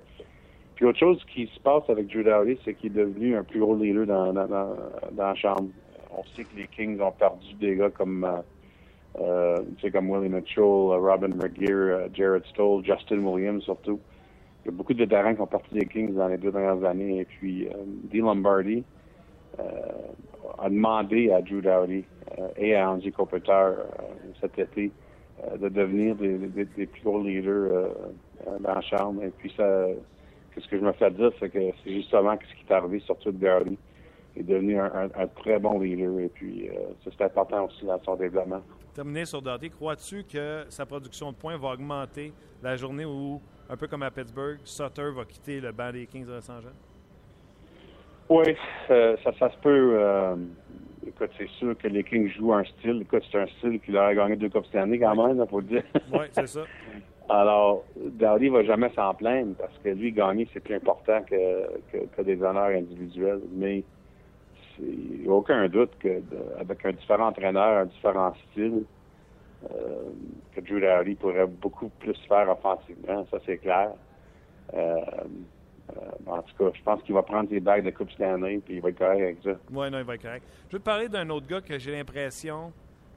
[0.74, 3.60] Puis autre chose qui se passe avec Drew Dowdy, c'est qu'il est devenu un plus
[3.60, 4.76] gros leader dans, dans, dans,
[5.16, 5.68] la chambre.
[6.16, 8.26] On sait que les Kings ont perdu des gars comme
[9.20, 9.56] euh,
[9.92, 14.00] comme Willie Mitchell, Robin McGear, Jared Stoll, Justin Williams surtout.
[14.64, 16.84] Il y a beaucoup de vétérans qui ont parti des Kings dans les deux dernières
[16.84, 17.20] années.
[17.20, 17.68] Et puis,
[18.10, 18.18] D.
[18.18, 18.84] Lombardi
[20.58, 22.04] a demandé à Drew Dowdy
[22.38, 23.82] euh, et à Andy Kopitar euh,
[24.40, 24.90] cet été
[25.44, 27.90] euh, de devenir des, plus gros leaders
[28.60, 29.22] dans la chambre.
[29.22, 29.86] Et puis, ça,
[30.58, 33.32] ce que je me fais dire, c'est que c'est justement ce qui est arrivé, surtout
[33.32, 33.48] de.
[34.38, 36.20] Il est devenu un, très bon leader.
[36.20, 36.68] Et puis,
[37.02, 38.60] c'est important aussi dans son développement.
[38.94, 43.40] Terminé sur Doughty, crois-tu que sa production de points va augmenter la journée où,
[43.70, 46.95] un peu comme à Pittsburgh, Sutter va quitter le banc des Kings de Los Angeles?
[48.28, 48.56] Oui,
[48.88, 49.98] ça, ça se peut.
[51.06, 53.02] Écoute, c'est sûr que les Kings jouent un style.
[53.02, 55.48] Écoute, c'est un style qui leur a gagné deux Coupes cette année quand même, il
[55.48, 55.82] faut le dire.
[56.12, 56.62] oui, c'est ça.
[57.28, 62.42] Alors, Dowdy va jamais s'en plaindre parce que lui, gagner, c'est plus important que, des
[62.42, 63.40] honneurs individuels.
[63.52, 63.82] Mais
[64.80, 68.84] il n'y a aucun doute qu'avec un différent entraîneur, un différent style,
[69.64, 70.10] euh,
[70.54, 73.92] que Drew Dowdy pourrait beaucoup plus faire offensivement, ça c'est clair.
[74.74, 75.24] Euh, euh,
[76.26, 78.80] en tout cas, je pense qu'il va prendre ses bagues de Coupe Stanley et il
[78.80, 79.60] va être correct avec ça.
[79.70, 80.44] Oui, non, il va être correct.
[80.68, 82.72] Je veux te parler d'un autre gars que j'ai l'impression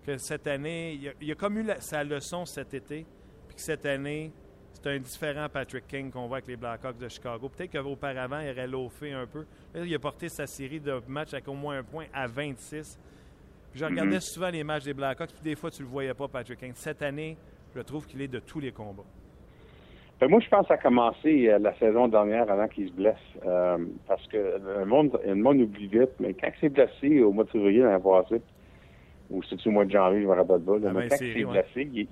[0.05, 3.05] que cette année, il a, comme eu sa leçon cet été,
[3.47, 4.32] puis que cette année,
[4.71, 7.49] c'est un différent Patrick King qu'on voit avec les Blackhawks de Chicago.
[7.49, 9.45] Peut-être qu'auparavant, il aurait loafé un peu.
[9.75, 12.97] il a porté sa série de matchs avec au moins un point à 26.
[13.73, 14.34] je regardais mm-hmm.
[14.34, 16.71] souvent les matchs des Blackhawks, puis des fois, tu le voyais pas, Patrick King.
[16.75, 17.38] Cette année,
[17.75, 19.03] je trouve qu'il est de tous les combats.
[20.19, 23.15] Ben, moi, je pense à commencer euh, la saison dernière avant qu'il se blesse.
[23.45, 27.32] Euh, parce que le monde, le monde oublie vite, mais quand il s'est blessé au
[27.32, 28.41] mois de février l'année passée,
[29.29, 31.89] ou c'est-tu au mois de janvier, je me rappelle pas, mais quand il s'est blessé,
[31.93, 32.08] il,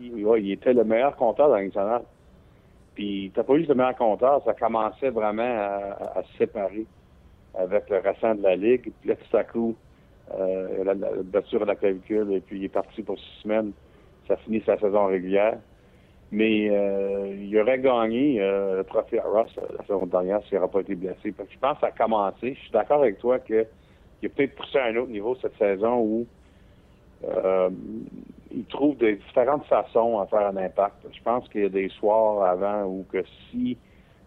[0.00, 2.02] il, était le meilleur compteur dans l'international.
[2.94, 6.86] Puis, t'as pas eu le meilleur compteur, ça commençait vraiment à, se séparer
[7.58, 8.92] avec le restant de la Ligue.
[9.00, 9.74] Puis là, tout à coup,
[10.38, 13.72] euh, la, la blessure à la clavicule, et puis il est parti pour six semaines.
[14.28, 15.58] Ça finit sa saison régulière.
[16.30, 20.58] Mais euh, il aurait gagné euh, le trophée à Ross euh, la saison dernière s'il
[20.58, 21.16] n'aurait pas été blessé.
[21.24, 22.54] je pense que ça a commencé.
[22.54, 26.00] Je suis d'accord avec toi qu'il a peut-être poussé à un autre niveau cette saison
[26.00, 26.26] où
[28.52, 31.06] il trouve des différentes façons à faire un impact.
[31.12, 33.76] Je pense qu'il y a des soirs avant où que si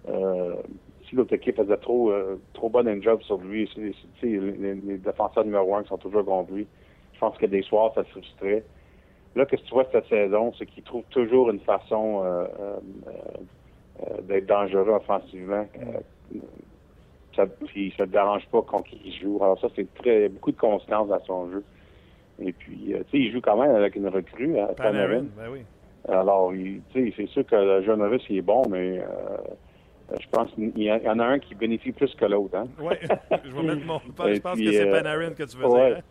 [0.06, 2.12] si l'autre équipe faisait trop
[2.54, 6.68] trop bon job sur lui, les, les, défenseurs numéro un qui sont toujours contre lui,
[7.14, 8.64] je pense que des soirs, ça se frustrait.
[9.36, 12.80] Là, ce que tu vois cette saison, c'est qu'il trouve toujours une façon euh, euh,
[14.04, 15.66] euh, d'être dangereux offensivement.
[17.36, 19.40] ça, puis ça ne dérange pas quand il joue.
[19.42, 21.64] Alors ça, c'est très beaucoup de constance dans son jeu.
[22.40, 25.26] Et puis, tu sais, il joue quand même avec une recrue, à hein, Panarin.
[25.38, 25.62] Ben oui.
[26.10, 29.00] Alors, tu sais, c'est sûr que le jeune novice, il est bon, mais
[30.20, 32.58] je pense qu'il y en a un qui bénéficie plus que l'autre.
[32.58, 32.68] Hein?
[32.80, 32.96] Oui,
[33.46, 34.00] je vais mettre mon...
[34.00, 36.02] Je pense que c'est Panarin que tu veux dire.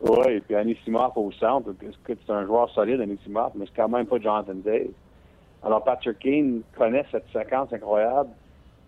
[0.00, 1.74] Oui, et puis Anisimov au centre,
[2.06, 4.90] c'est un joueur solide, Anisimov, mais c'est quand même pas Jonathan Dave.
[5.64, 8.30] Alors, Patrick Kane connaît cette séquence incroyable.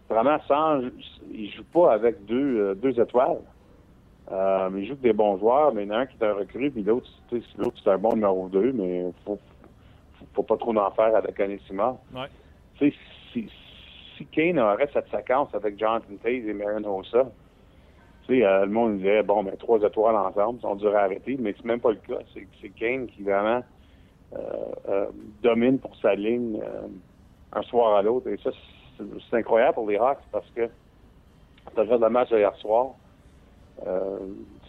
[0.09, 0.83] Vraiment, sans,
[1.33, 3.40] il joue pas avec deux, euh, deux étoiles.
[4.31, 6.27] Euh, il joue avec des bons joueurs, mais il y en a un qui est
[6.27, 9.38] un recrue, puis l'autre, c'est un bon numéro 2, mais il faut,
[10.33, 11.96] faut, pas trop en faire avec Anisimov.
[12.14, 12.29] Ouais.
[12.79, 12.94] Si,
[14.16, 17.03] si Kane aurait cette séquence avec Jonathan Taze et Marion
[18.30, 21.80] Euh, le monde disait, bon, ben, trois étoiles ensemble, on dirait arrêter, mais c'est même
[21.80, 22.20] pas le cas.
[22.34, 23.62] C'est Kane qui vraiment
[24.32, 24.38] euh,
[24.88, 25.06] euh,
[25.42, 26.60] domine pour sa ligne
[27.52, 28.28] un soir à l'autre.
[28.28, 28.50] Et ça,
[28.98, 32.90] c'est incroyable pour les Hawks parce que tu regardes le match hier soir,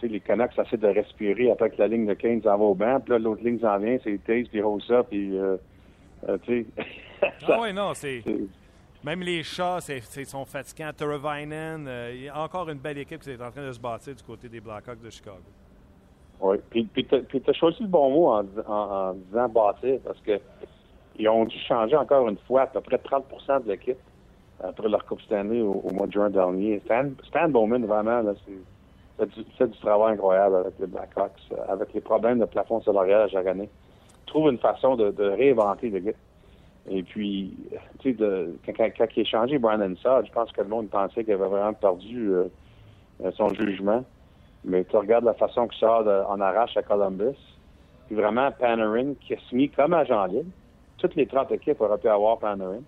[0.02, 2.98] les Canucks essaient de respirer après que la ligne de Kane s'en va au banc,
[3.00, 5.38] puis là, l'autre ligne s'en vient, c'est Taze, puis Rosa, puis,
[6.42, 6.66] tu sais...
[7.46, 8.24] ah oui, non, c'est...
[9.04, 9.78] Même les chats,
[10.16, 10.92] ils sont fatigants.
[10.96, 13.80] Turavinen, euh, il y a encore une belle équipe qui est en train de se
[13.80, 15.38] bâtir du côté des Blackhawks de Chicago.
[16.40, 18.42] Oui, puis, puis tu as choisi le bon mot en,
[19.14, 20.40] disant bâtir parce que
[21.18, 23.98] ils ont dû changer encore une fois à peu près 30% de l'équipe
[24.62, 26.80] après leur Coupe Stanley au, au, mois de juin dernier.
[26.84, 32.44] Stan, Bowman, vraiment, là, c'est du, travail incroyable avec les Blackhawks, avec les problèmes de
[32.44, 33.68] plafond salarial à chaque année.
[34.26, 36.16] Trouve une façon de, de réinventer l'équipe.
[36.90, 37.56] Et puis,
[38.00, 41.24] tu sais, quand, quand, il a changé Brandon Saad, je pense que le monde pensait
[41.24, 42.44] qu'il avait vraiment perdu euh,
[43.24, 44.04] euh, son jugement.
[44.64, 47.38] Mais tu regardes la façon que Saad en arrache à Columbus.
[48.06, 50.50] Puis vraiment, Panarin, qui a signé comme agent libre.
[50.98, 52.82] Toutes les 30 équipes auraient pu avoir Panarin.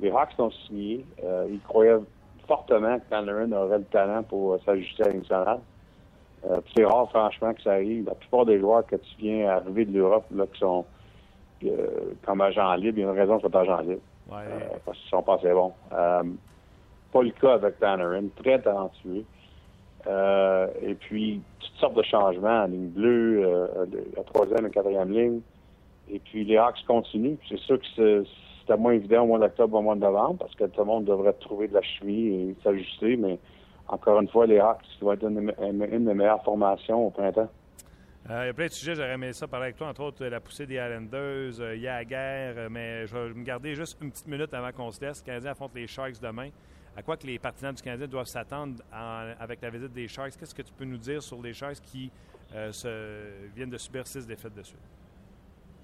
[0.00, 1.04] Les Hawks ont signé.
[1.24, 2.00] Euh, ils croyaient
[2.46, 7.62] fortement que Panarin aurait le talent pour s'ajuster à une Euh, c'est rare, franchement, que
[7.62, 8.04] ça arrive.
[8.06, 10.84] La plupart des joueurs que tu viens arriver de l'Europe, là, qui sont
[12.24, 14.02] comme agent libre, il y a une raison pour être agent libre.
[14.30, 14.36] Ouais.
[14.38, 15.72] Euh, parce qu'ils sont pas assez bons.
[15.92, 16.22] Euh,
[17.12, 19.24] pas le cas avec Tannerin, très talentueux.
[20.06, 23.68] Euh, et puis, toutes sortes de changements en ligne bleue,
[24.16, 25.40] la troisième et quatrième ligne.
[26.10, 27.36] Et puis, les Hawks continuent.
[27.48, 28.24] C'est sûr que
[28.60, 31.04] c'était moins évident au mois d'octobre, au mois de novembre, parce que tout le monde
[31.04, 33.16] devrait trouver de la chimie et s'ajuster.
[33.16, 33.38] Mais
[33.88, 37.48] encore une fois, les Hawks, vont être une, une des meilleures formations au printemps.
[38.30, 40.24] Euh, il y a plein de sujets, j'aurais aimé ça parler avec toi, entre autres
[40.24, 44.26] la poussée des Islanders, euh, Yaguerre, euh, mais je vais me garder juste une petite
[44.26, 45.22] minute avant qu'on se laisse.
[45.22, 46.48] Le Canadien affronte les Sharks demain.
[46.96, 48.76] À quoi que les partisans du Canadien doivent s'attendre
[49.38, 50.38] avec la visite des Sharks?
[50.38, 52.10] Qu'est-ce que tu peux nous dire sur les Sharks qui
[53.54, 54.78] viennent de subir six défaites de suite?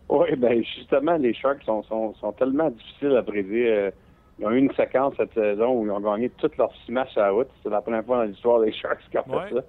[0.09, 3.91] Oui, bien justement, les Sharks sont, tellement difficiles à prédire.
[4.39, 7.19] Ils ont eu une séquence cette saison où ils ont gagné toutes leurs six matchs
[7.19, 7.49] à la route.
[7.63, 9.63] C'est la première fois dans l'histoire des Sharks qui ont fait ça.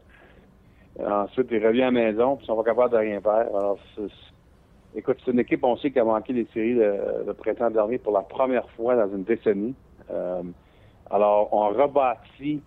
[0.99, 3.47] Ensuite, ils reviennent à la maison, puis ils sont pas capables de rien faire.
[3.55, 3.77] Alors,
[4.95, 8.13] écoute, c'est une équipe, on sait, qui a manqué les séries le, printemps dernier pour
[8.13, 9.73] la première fois dans une décennie.
[11.09, 12.61] alors, on rebâtit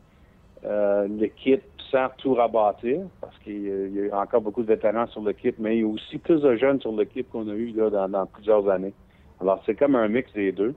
[1.09, 1.63] l'équipe
[1.95, 5.81] sans tout rebâtir, parce qu'il y a encore beaucoup de vétérans sur l'équipe, mais il
[5.83, 8.93] y a aussi plus de jeunes sur l'équipe qu'on a eu là, dans, plusieurs années.
[9.41, 10.75] Alors, c'est comme un mix des deux.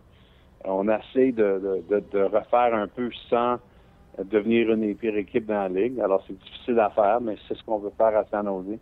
[0.63, 3.57] On essaie de, de, refaire un peu sans
[4.23, 5.99] devenir une des pires équipes dans la ligue.
[5.99, 8.77] Alors, c'est difficile à faire, mais c'est ce qu'on veut faire à San Jose.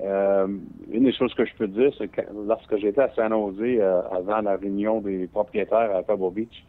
[0.00, 0.46] Euh,
[0.90, 4.02] une des choses que je peux dire, c'est que lorsque j'étais à San Jose, euh,
[4.10, 6.64] avant la réunion des propriétaires à Pebble Beach,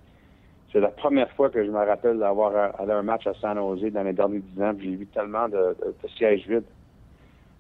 [0.72, 3.58] c'est la première fois que je me rappelle d'avoir allé à un match à San
[3.58, 4.74] Jose dans les derniers dix ans.
[4.80, 5.76] J'ai vu tellement de,
[6.18, 6.64] sièges vides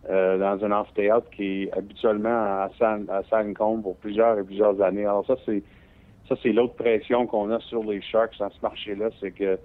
[0.10, 4.82] euh, dans un amphithéâtre qui est habituellement à San, à San pour plusieurs et plusieurs
[4.82, 5.06] années.
[5.06, 5.62] Alors ça, c'est
[6.28, 9.60] ça, c'est l'autre pression qu'on a sur les Sharks dans ce marché-là, c'est que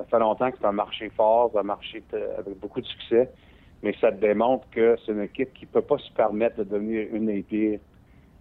[0.00, 2.02] ça fait longtemps que c'est un marché fort, un marché
[2.38, 3.28] avec beaucoup de succès,
[3.82, 7.08] mais ça démontre que c'est une équipe qui ne peut pas se permettre de devenir
[7.12, 7.80] une des pires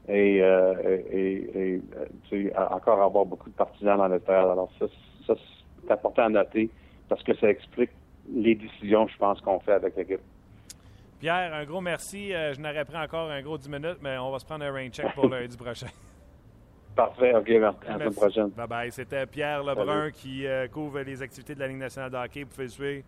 [0.07, 1.81] et, euh, et,
[2.31, 4.49] et encore avoir beaucoup de partisans dans le terre.
[4.49, 4.85] Alors ça,
[5.27, 5.33] ça
[5.83, 6.69] c'est important à noter
[7.09, 7.91] parce que ça explique
[8.33, 10.21] les décisions, je pense, qu'on fait avec l'équipe.
[11.19, 12.33] Pierre, un gros merci.
[12.33, 14.71] Euh, je n'aurais pris encore un gros 10 minutes, mais on va se prendre un
[14.71, 15.87] rain check pour lundi prochain.
[16.99, 17.33] Parfait.
[17.33, 17.77] OK, merci.
[17.87, 18.49] À la prochaine.
[18.49, 18.91] Bye-bye.
[18.91, 22.43] C'était Pierre Lebrun qui euh, couvre les activités de la Ligue nationale de hockey.
[22.43, 23.03] Vous pouvez le suivre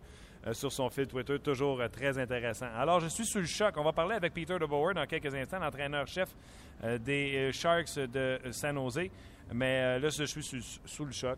[0.46, 1.38] euh, sur son fil Twitter.
[1.38, 2.68] Toujours euh, très intéressant.
[2.74, 3.74] Alors, je suis sous le choc.
[3.76, 6.34] On va parler avec Peter DeBoer dans quelques instants, l'entraîneur-chef
[7.04, 9.10] des Sharks de San Jose.
[9.52, 11.36] Mais là, je suis sous, le choc.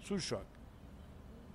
[0.00, 0.44] Sous le choc.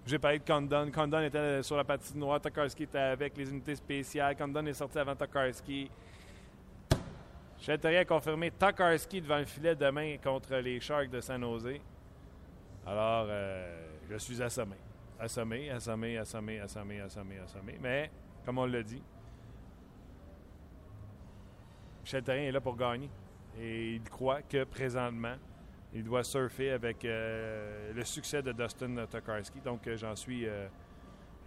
[0.08, 0.90] J'ai parlé de Condon.
[0.92, 2.42] Condon était sur la partie noire.
[2.42, 4.36] Tokarski était avec les unités spéciales.
[4.36, 5.88] Condon est sorti avant Tokarski.
[7.62, 11.80] Châteauroux a confirmé Tokarski devant le filet demain contre les Sharks de San Jose.
[12.86, 14.78] Alors, euh, je suis assommé.
[15.20, 17.78] Assommé, assommé, assommé, assommé, assommé, assommé.
[17.82, 18.10] Mais,
[18.46, 19.04] comme on l'a dit,
[22.02, 23.10] Michel est là pour gagner.
[23.60, 25.36] Et il croit que présentement,
[25.94, 29.60] il doit surfer avec euh, le succès de Dustin Tokarski.
[29.60, 30.48] Donc, euh, j'en suis,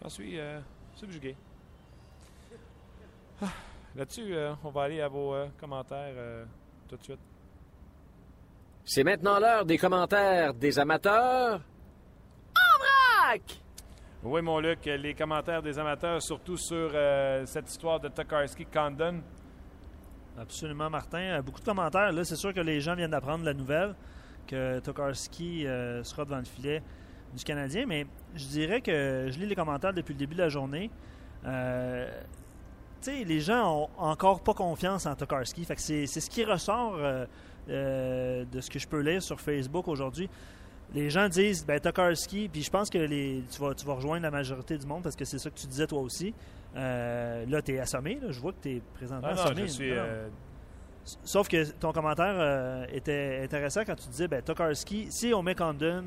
[0.02, 0.38] j'en suis
[0.94, 1.34] subjugué.
[3.40, 3.48] Ah.
[3.94, 6.44] Là-dessus, euh, on va aller à vos euh, commentaires euh,
[6.88, 7.20] tout de suite.
[8.84, 11.60] C'est maintenant l'heure des commentaires des amateurs.
[12.56, 13.42] En vrac!
[14.22, 16.92] Oui, mon Luc, les commentaires des amateurs, surtout sur
[17.44, 19.20] cette histoire de Tokarski Condon.
[20.38, 21.40] Absolument, Martin.
[21.42, 22.12] Beaucoup de commentaires.
[22.12, 23.94] Là, c'est sûr que les gens viennent d'apprendre la nouvelle
[24.46, 25.64] que Tokarski
[26.04, 26.82] sera devant le filet
[27.34, 30.48] du Canadien, mais je dirais que je lis les commentaires depuis le début de la
[30.48, 30.88] journée
[33.06, 35.66] les gens ont encore pas confiance en Tokarski.
[35.76, 37.26] c'est, ce qui ressort euh,
[37.68, 40.28] euh, de ce que je peux lire sur Facebook aujourd'hui.
[40.94, 44.22] Les gens disent, ben Tokarski, puis je pense que les, tu, vas, tu vas rejoindre
[44.22, 46.34] la majorité du monde parce que c'est ça que tu disais toi aussi.
[46.76, 48.18] Euh, là, tu es assommé.
[48.28, 49.66] Je vois que tu es présentement ah assommé.
[51.24, 56.04] Sauf que ton commentaire était intéressant quand tu disais, ben Tokarski, si on met Condon,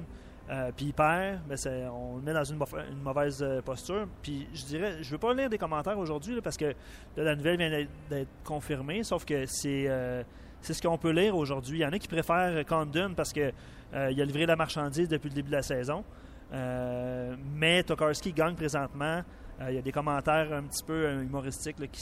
[0.50, 1.58] euh, puis il perd, ben
[1.91, 2.60] on le met dans une,
[3.04, 4.08] mauvaise euh, posture.
[4.22, 6.74] Puis je dirais, je veux pas lire des commentaires aujourd'hui parce que
[7.18, 10.24] la nouvelle vient d'être confirmée, sauf que c'est euh,
[10.62, 11.80] c'est ce qu'on peut lire aujourd'hui.
[11.80, 13.54] Il y en a qui préfèrent Condon parce qu'il
[13.93, 16.04] a livré la marchandise depuis le début de la saison.
[16.52, 19.22] mais Tokarski gagne présentement.
[19.68, 22.02] il y a des commentaires un petit peu humoristiques qui,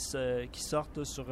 [0.50, 1.26] qui, sortent sur,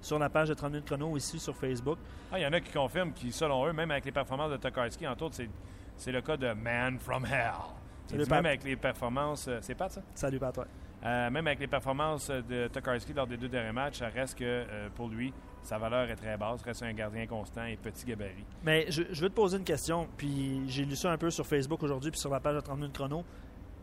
[0.00, 1.98] sur la page de 30 minutes chrono ici sur Facebook.
[2.32, 4.56] Ah, il y en a qui confirment qui, selon eux, même avec les performances de
[4.56, 5.50] Tokarski, entre autres, c'est
[5.98, 8.18] c'est le cas de Man from Hell.
[8.30, 9.48] même avec les performances.
[9.48, 10.00] Euh, c'est pas ça?
[10.14, 14.08] Salut, Pat, euh, même avec les performances de Tokarski lors des deux derniers matchs, ça
[14.08, 15.32] reste que euh, pour lui,
[15.62, 16.62] sa valeur est très basse.
[16.62, 18.44] Reste un gardien constant et petit gabarit.
[18.64, 20.08] Mais je, veux te poser une question.
[20.16, 22.78] Puis j'ai lu ça un peu sur Facebook aujourd'hui puis sur la page de 30
[22.78, 23.24] minutes chrono.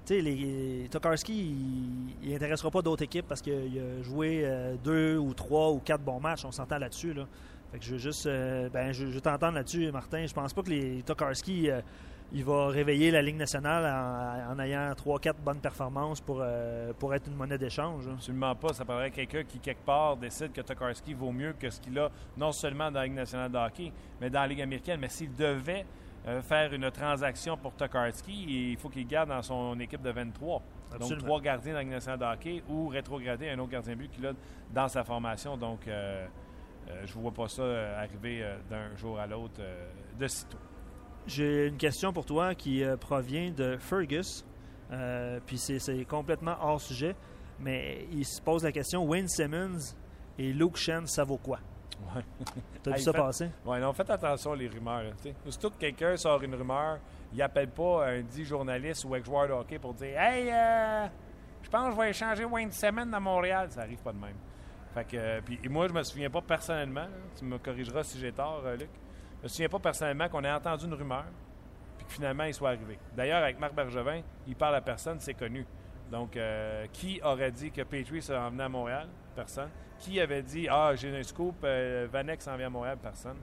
[0.06, 1.56] Tu sais, les, Tokarski,
[2.22, 6.20] il n'intéressera pas d'autres équipes parce qu'il a joué deux ou trois ou quatre bons
[6.20, 6.44] matchs.
[6.46, 7.14] On s'entend là-dessus.
[7.14, 7.26] Là.
[7.76, 8.26] Fait que je veux juste.
[8.26, 10.26] ben, je, je t'entendre là-dessus, Martin.
[10.26, 11.70] Je pense pas que les Tokarski
[12.32, 13.86] il va réveiller la Ligue nationale
[14.50, 18.08] en, ayant 3-4 bonnes performances pour, euh, pour être une monnaie d'échange.
[18.08, 18.74] Absolument pas.
[18.74, 22.10] Ça paraît quelqu'un qui, quelque part, décide que Tokarski vaut mieux que ce qu'il a,
[22.38, 25.00] non seulement dans la Ligue nationale de hockey, mais dans la Ligue américaine.
[25.00, 25.86] Mais s'il devait
[26.28, 30.62] euh, faire une transaction pour Tokarski, il faut qu'il garde dans son équipe de 23.
[31.00, 34.10] Donc, trois gardiens dans la Ligue nationale de hockey ou rétrograder un autre gardien but
[34.12, 34.34] qu'il a
[34.74, 35.58] dans sa formation.
[35.58, 36.26] Donc, euh,
[37.06, 37.64] je ne vois pas ça
[37.98, 39.62] arriver d'un jour à l'autre
[40.20, 40.58] de sitôt.
[41.28, 44.46] J'ai une question pour toi qui euh, provient de Fergus.
[44.92, 47.16] Euh, puis c'est complètement hors sujet.
[47.60, 49.96] Mais il se pose la question Wayne Simmons
[50.38, 51.60] et Luke Shen, ça vaut quoi?
[52.14, 52.22] Ouais.
[52.84, 53.50] T'as vu ça passer?
[53.66, 55.14] Oui, non, faites attention aux rumeurs.
[55.48, 57.00] Surtout que quelqu'un sort une rumeur,
[57.34, 61.08] il appelle pas un dit journaliste ou ex-joueur de hockey pour dire Hey, euh,
[61.64, 63.70] je pense que je vais échanger Wayne Simmons à Montréal.
[63.72, 64.36] Ça arrive pas de même.
[64.96, 67.06] Fait que, puis, et moi, je me souviens pas personnellement,
[67.38, 68.90] tu me corrigeras si j'ai tort, Luc,
[69.40, 71.26] je me souviens pas personnellement qu'on ait entendu une rumeur,
[71.98, 72.98] puis que finalement, il soit arrivé.
[73.16, 75.66] D'ailleurs, avec Marc Bergevin, il parle à personne, c'est connu.
[76.12, 76.40] Donc,
[76.94, 79.08] qui aurait dit que Petrie s'en venait à Montréal?
[79.36, 79.70] Personne.
[80.00, 82.98] Qui avait dit Ah, j'ai un scoop, Vanek s'en vient à Montréal?
[83.02, 83.38] Personne.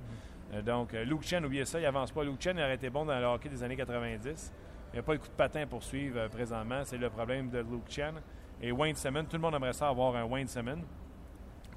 [0.65, 2.25] Donc, Luke Chen, oubliez ça, il avance pas.
[2.25, 4.53] Luke Chen aurait été bon dans le hockey des années 90.
[4.93, 6.83] Il n'y a pas le coup de patin pour suivre euh, présentement.
[6.85, 8.21] C'est le problème de Luke Chen.
[8.61, 10.83] Et Wayne Simmons, tout le monde aimerait ça avoir un Wayne Simmons.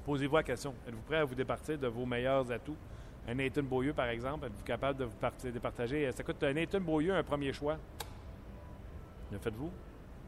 [0.06, 0.72] Posez-vous la question.
[0.86, 2.76] Êtes-vous prêt à vous départir de vos meilleurs atouts?
[3.26, 6.12] Un Nathan Beaulieu, par exemple, êtes-vous capable de vous départager?
[6.12, 7.76] Ça coûte un Nathan Beaulieu un premier choix?
[9.32, 9.72] Le faites-vous?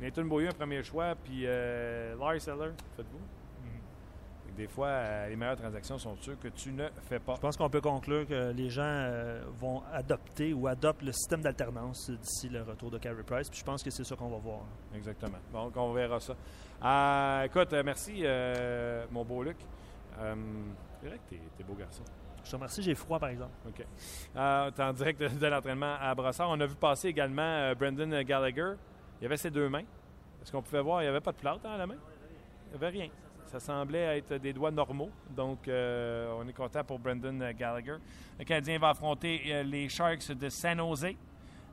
[0.00, 3.20] Nathan Beaulieu un premier choix, puis euh, Lars Seller, faites-vous?
[4.58, 7.36] Des fois, euh, les meilleures transactions sont ceux que tu ne fais pas.
[7.36, 11.42] Je pense qu'on peut conclure que les gens euh, vont adopter ou adoptent le système
[11.42, 13.48] d'alternance d'ici le retour de Carey Price.
[13.48, 14.62] Puis je pense que c'est ça qu'on va voir.
[14.96, 15.38] Exactement.
[15.52, 16.34] Donc, on verra ça.
[16.84, 18.24] Euh, écoute, merci,
[19.12, 19.58] mon beau Luc.
[20.18, 22.02] c'est vrai que t'es, beau garçon.
[22.42, 23.52] Je te remercie, j'ai froid par exemple.
[23.68, 23.86] OK.
[24.36, 26.50] Euh, es en direct de, l'entraînement à Brossard.
[26.50, 28.72] On a vu passer également Brendan Gallagher.
[29.20, 29.84] Il y avait ses deux mains.
[30.42, 31.96] Est-ce qu'on pouvait voir, il n'y avait pas de plâtre dans la main?
[32.66, 33.08] Il n'y avait rien.
[33.48, 35.08] Ça semblait être des doigts normaux.
[35.30, 37.96] Donc, euh, on est content pour Brendan Gallagher.
[38.38, 41.14] Le Canadien va affronter euh, les Sharks de San Jose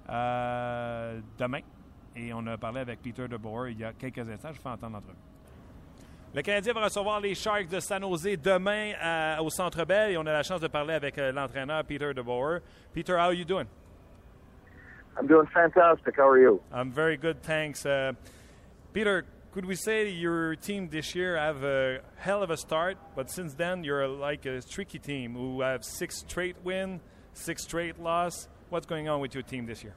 [0.09, 1.59] euh, demain.
[2.15, 4.53] Et on a parlé avec Peter DeBoer il y a quelques instants.
[4.53, 6.33] Je fais entendre entre eux.
[6.33, 8.93] Le Canadien va recevoir les Sharks de San Jose demain
[9.41, 12.59] au Centre Bell et on a la chance de parler avec l'entraîneur Peter DeBoer.
[12.93, 13.67] Peter, how are you doing?
[15.17, 16.15] I'm doing fantastic.
[16.17, 16.61] How are you?
[16.73, 17.85] I'm very good, thanks.
[17.85, 18.13] Uh,
[18.93, 23.31] Peter, could we say your team this year have a hell of a start, but
[23.31, 26.99] since then you're like a tricky team who have six straight win,
[27.31, 28.49] six straight loss.
[28.67, 29.95] What's going on with your team this year?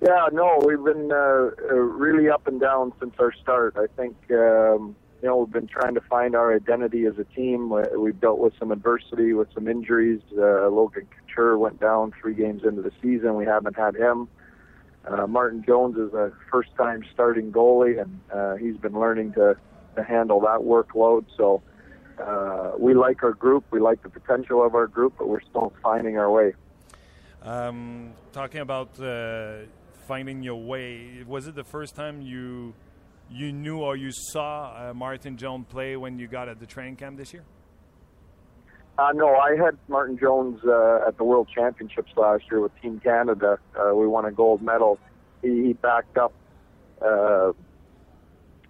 [0.00, 3.76] Yeah, no, we've been uh, uh, really up and down since our start.
[3.76, 7.72] I think um, you know we've been trying to find our identity as a team.
[7.96, 10.22] We've dealt with some adversity, with some injuries.
[10.36, 13.36] Uh, Logan Couture went down three games into the season.
[13.36, 14.26] We haven't had him.
[15.10, 19.56] Uh, Martin Jones is a first time starting goalie, and uh, he's been learning to,
[19.96, 21.24] to handle that workload.
[21.36, 21.62] So
[22.20, 25.72] uh, we like our group, we like the potential of our group, but we're still
[25.82, 26.54] finding our way.
[27.42, 29.60] Um, talking about uh,
[30.06, 32.74] finding your way, was it the first time you
[33.30, 36.96] you knew or you saw uh, Martin Jones play when you got at the training
[36.96, 37.44] camp this year?
[38.98, 42.98] Uh, no, I had Martin Jones uh, at the World Championships last year with Team
[42.98, 43.60] Canada.
[43.78, 44.98] Uh, we won a gold medal.
[45.40, 46.32] He, he backed up
[47.00, 47.52] uh,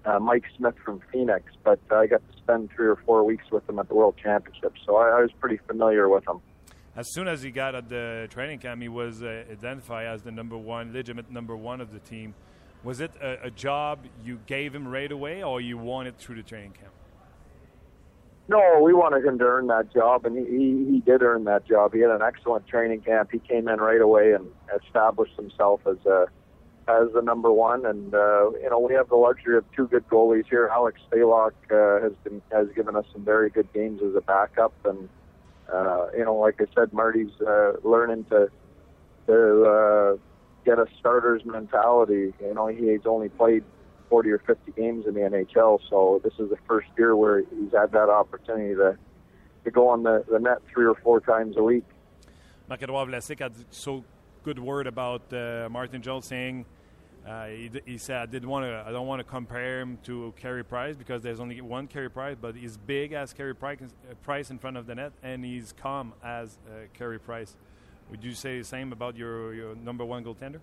[0.05, 3.67] uh, Mike Smith from Phoenix, but I got to spend three or four weeks with
[3.67, 6.41] him at the World Championships, so I, I was pretty familiar with him.
[6.95, 10.31] As soon as he got at the training camp, he was uh, identified as the
[10.31, 12.35] number one, legitimate number one of the team.
[12.85, 16.37] Was it a, a job you gave him right away, or you won it through
[16.37, 16.93] the training camp?
[18.49, 21.67] No, we wanted him to earn that job, and he, he, he did earn that
[21.67, 21.93] job.
[21.93, 23.29] He had an excellent training camp.
[23.31, 24.47] He came in right away and
[24.83, 26.27] established himself as a
[26.89, 27.85] as the number one.
[27.85, 30.71] And uh, you know, we have the luxury of two good goalies here.
[30.73, 34.73] Alex Stalock uh, has been has given us some very good games as a backup,
[34.87, 35.11] and
[35.71, 38.51] uh, you know, like I said, Marty's uh, learning to
[39.27, 40.17] to uh,
[40.65, 42.33] get a starter's mentality.
[42.41, 43.65] You know, he's only played
[44.09, 45.81] 40 or 50 games in the NHL.
[45.89, 48.99] So this is the first year where he's had that opportunity to
[49.65, 51.85] to go on the, the net three or four times a week.
[52.69, 54.05] Marc-Edouard Vlasic had so
[54.43, 56.65] good word about uh, Martin Jones saying
[57.27, 60.33] uh, he, he, said I did want to I don't want to compare him to
[60.37, 64.15] Carey Price because there's only one Carey Price, but he's big as Carey Price, uh,
[64.23, 67.57] Price in front of the net and he's calm as uh, Carey Price.
[68.11, 70.61] Would you say the same about your, your number one goaltender?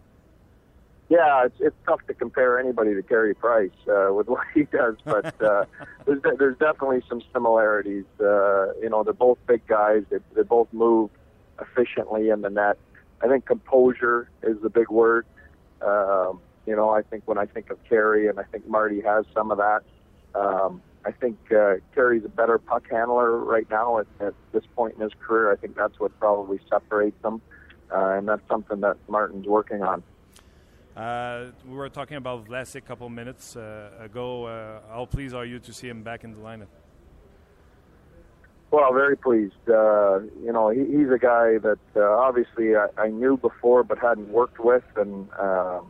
[1.08, 4.96] Yeah, it's it's tough to compare anybody to Carey Price uh, with what he does,
[5.06, 5.66] but uh,
[6.06, 8.06] there's there's definitely some similarities.
[8.20, 10.04] Uh, you know, they're both big guys.
[10.10, 11.12] They they both move
[11.62, 12.78] efficiently in the net.
[13.22, 15.26] I think composure is the big word.
[15.82, 19.26] Um, you know, I think when I think of Carey, and I think Marty has
[19.34, 19.84] some of that.
[20.34, 24.96] Um, I think uh, Carey's a better puck handler right now at, at this point
[24.96, 25.52] in his career.
[25.52, 27.42] I think that's what probably separates them,
[27.94, 30.02] uh, and that's something that Martin's working on.
[30.96, 34.46] Uh, we were talking about Vlasic a couple minutes uh, ago.
[34.46, 36.68] Uh, how pleased are you to see him back in the lineup?
[38.72, 39.54] Well, very pleased.
[39.68, 44.00] Uh, you know, he, he's a guy that uh, obviously I, I knew before but
[44.00, 45.82] hadn't worked with, and uh,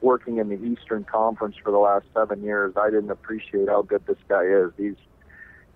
[0.00, 4.04] working in the Eastern Conference for the last seven years, I didn't appreciate how good
[4.06, 4.72] this guy is.
[4.76, 4.96] He's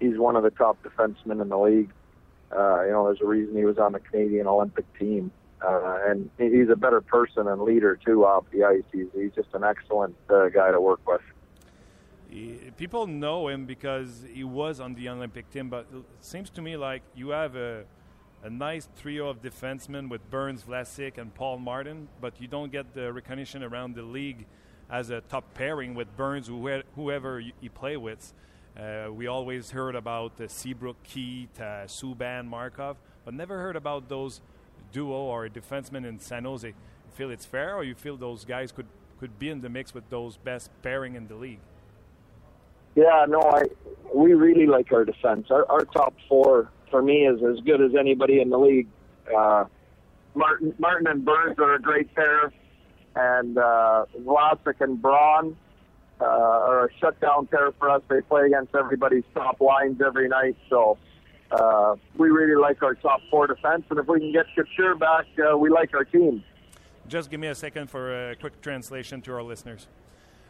[0.00, 1.92] he's one of the top defensemen in the league.
[2.50, 5.30] You know, there's a reason he was on the Canadian Olympic team.
[5.62, 8.82] Uh, and he's a better person and leader too off the ice.
[8.92, 11.22] He's, he's just an excellent uh, guy to work with.
[12.28, 16.62] he, people know him because he was on the Olympic team, but it seems to
[16.62, 17.84] me like you have a,
[18.42, 22.94] a nice trio of defensemen with Burns, Vlasic, and Paul Martin, but you don't get
[22.94, 24.46] the recognition around the league
[24.90, 26.48] as a top pairing with Burns,
[26.94, 28.32] whoever you play with.
[28.78, 34.10] Uh, we always heard about uh, Seabrook, Keith, uh, Subban, Markov, but never heard about
[34.10, 34.42] those
[34.96, 36.66] duo or defensemen in San Jose.
[36.66, 36.74] You
[37.12, 38.86] feel it's fair, or you feel those guys could,
[39.20, 41.60] could be in the mix with those best pairing in the league?
[42.94, 43.64] Yeah, no, I
[44.14, 45.48] we really like our defense.
[45.50, 48.88] Our, our top four for me is as good as anybody in the league.
[49.36, 49.66] Uh,
[50.34, 52.50] Martin, Martin and Burns are a great pair,
[53.14, 55.58] and uh, Vlasic and Braun
[56.22, 58.00] uh, are a shutdown pair for us.
[58.08, 60.96] They play against everybody's top lines every night, so
[61.50, 63.84] uh, we really like our top four defense.
[63.90, 66.42] And if we can get Couture back, uh, we like our team.
[67.08, 69.86] Just give me a second for a quick translation to our listeners.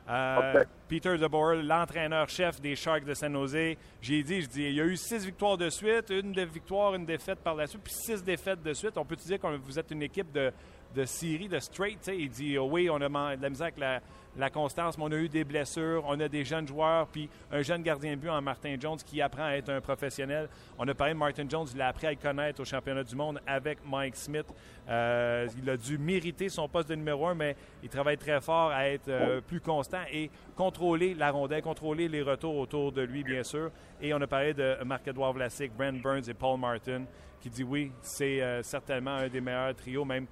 [0.08, 3.76] Euh, Peter DeBoer, l'entraîneur-chef des Sharks de San Jose.
[4.00, 7.04] J'ai dit, je dis, il y a eu six victoires de suite, une victoire, une
[7.04, 8.96] défaite par la suite, puis six défaites de suite.
[8.96, 10.52] On peut dire que vous êtes une équipe de,
[10.94, 12.10] de série, de straight.
[12.12, 14.00] Il dit, oh oui, on a de la misère avec la,
[14.38, 17.62] la constance, mais on a eu des blessures, on a des jeunes joueurs, puis un
[17.62, 20.48] jeune gardien de but en Martin Jones qui apprend à être un professionnel.
[20.78, 23.16] On a parlé de Martin Jones, il a appris à le connaître au championnat du
[23.16, 24.46] monde avec Mike Smith.
[24.88, 28.70] Euh, il a dû mériter son poste de numéro un, mais il travaille très fort
[28.70, 33.24] à être euh, plus constant et contrôler la rondelle, contrôler les retours autour de lui,
[33.24, 33.70] bien sûr.
[34.00, 37.04] Et on a parlé de Marc-Edouard Vlasic, Brent Burns et Paul Martin,
[37.40, 40.26] qui dit oui, c'est euh, certainement un des meilleurs trios, même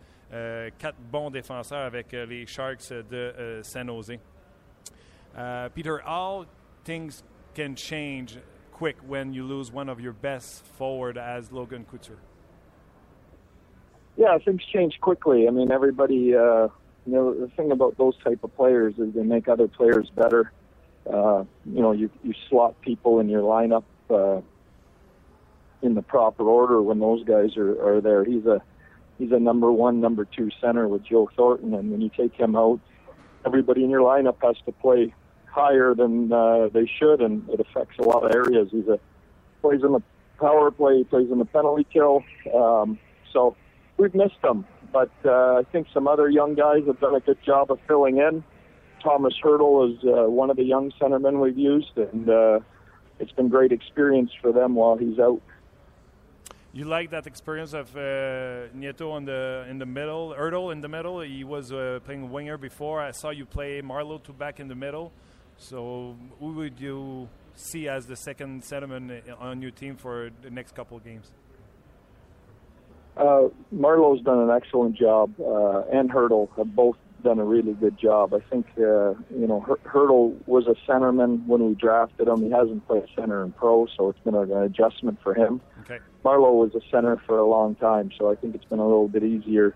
[0.79, 4.19] quatre bons défenseurs avec euh, les Sharks de euh, San Jose.
[5.75, 6.47] Peter, all
[6.85, 7.23] things
[7.55, 8.39] can change
[8.73, 12.19] quick when you lose one of your best forward as Logan Couture.
[14.17, 15.49] Yeah, things change quickly.
[15.49, 16.35] I mean, everybody.
[16.35, 16.69] Uh,
[17.07, 20.53] you know, the thing about those type of players is they make other players better.
[21.07, 24.41] Uh, you know, you you slot people in your lineup uh,
[25.83, 28.25] in the proper order when those guys are are there.
[28.25, 28.63] He's a
[29.19, 32.57] he's a number one, number two center with Joe Thornton, and when you take him
[32.57, 32.81] out,
[33.47, 35.15] everybody in your lineup has to play
[35.47, 38.69] higher than uh, they should, and it affects a lot of areas.
[38.71, 38.99] He's a
[39.61, 40.03] plays in the
[40.39, 42.23] power play, plays in the penalty kill.
[42.55, 42.99] Um,
[43.33, 43.57] so
[43.97, 47.39] we've missed him, but uh, I think some other young guys have done a good
[47.43, 48.45] job of filling in.
[49.03, 52.61] Thomas Hurdle is uh, one of the young centermen we've used, and uh,
[53.19, 55.41] it's been great experience for them while he's out.
[56.75, 60.89] You like that experience of uh, Nieto in the in the middle, Ertl in the
[60.89, 61.21] middle.
[61.21, 63.01] He was uh, playing winger before.
[63.01, 65.13] I saw you play Marlowe to back in the middle.
[65.57, 70.75] So who would you see as the second centerman on your team for the next
[70.75, 71.31] couple of games?
[73.17, 77.99] Uh, Marlowe's done an excellent job, uh, and Hurdle have both done a really good
[77.99, 78.35] job.
[78.35, 82.43] I think uh, you know Hurdle was a centerman when we drafted him.
[82.43, 85.61] He hasn't played center in pro, so it's been an adjustment for him.
[85.81, 85.99] Okay.
[86.23, 89.09] Marlowe was a center for a long time, so I think it's been a little
[89.09, 89.75] bit easier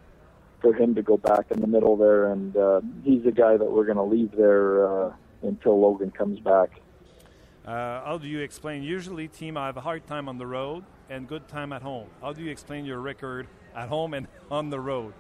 [0.60, 2.32] for him to go back in the middle there.
[2.32, 6.40] And uh, he's the guy that we're going to leave there uh, until Logan comes
[6.40, 6.80] back.
[7.66, 8.82] Uh, how do you explain?
[8.82, 12.08] Usually, team I have a hard time on the road and good time at home.
[12.22, 15.12] How do you explain your record at home and on the road?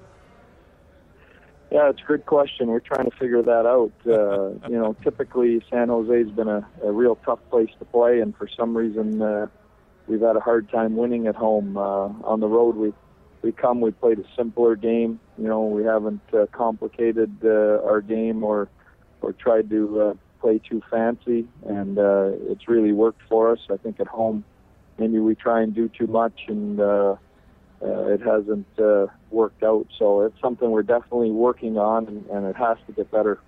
[1.70, 2.68] Yeah, it's a good question.
[2.68, 3.92] We're trying to figure that out.
[4.06, 8.34] Uh, you know, typically San Jose's been a, a real tough place to play, and
[8.36, 9.46] for some reason, uh,
[10.06, 11.76] we've had a hard time winning at home.
[11.76, 12.92] Uh, on the road, we
[13.42, 15.20] we come, we played a simpler game.
[15.36, 18.68] You know, we haven't uh, complicated uh, our game or
[19.20, 23.58] or tried to uh, play too fancy, and uh, it's really worked for us.
[23.70, 24.44] I think at home,
[24.98, 27.16] maybe we try and do too much, and uh,
[27.82, 29.86] uh, it hasn't uh, worked out.
[29.98, 33.40] So it's something we're definitely working on, and, and it has to get better.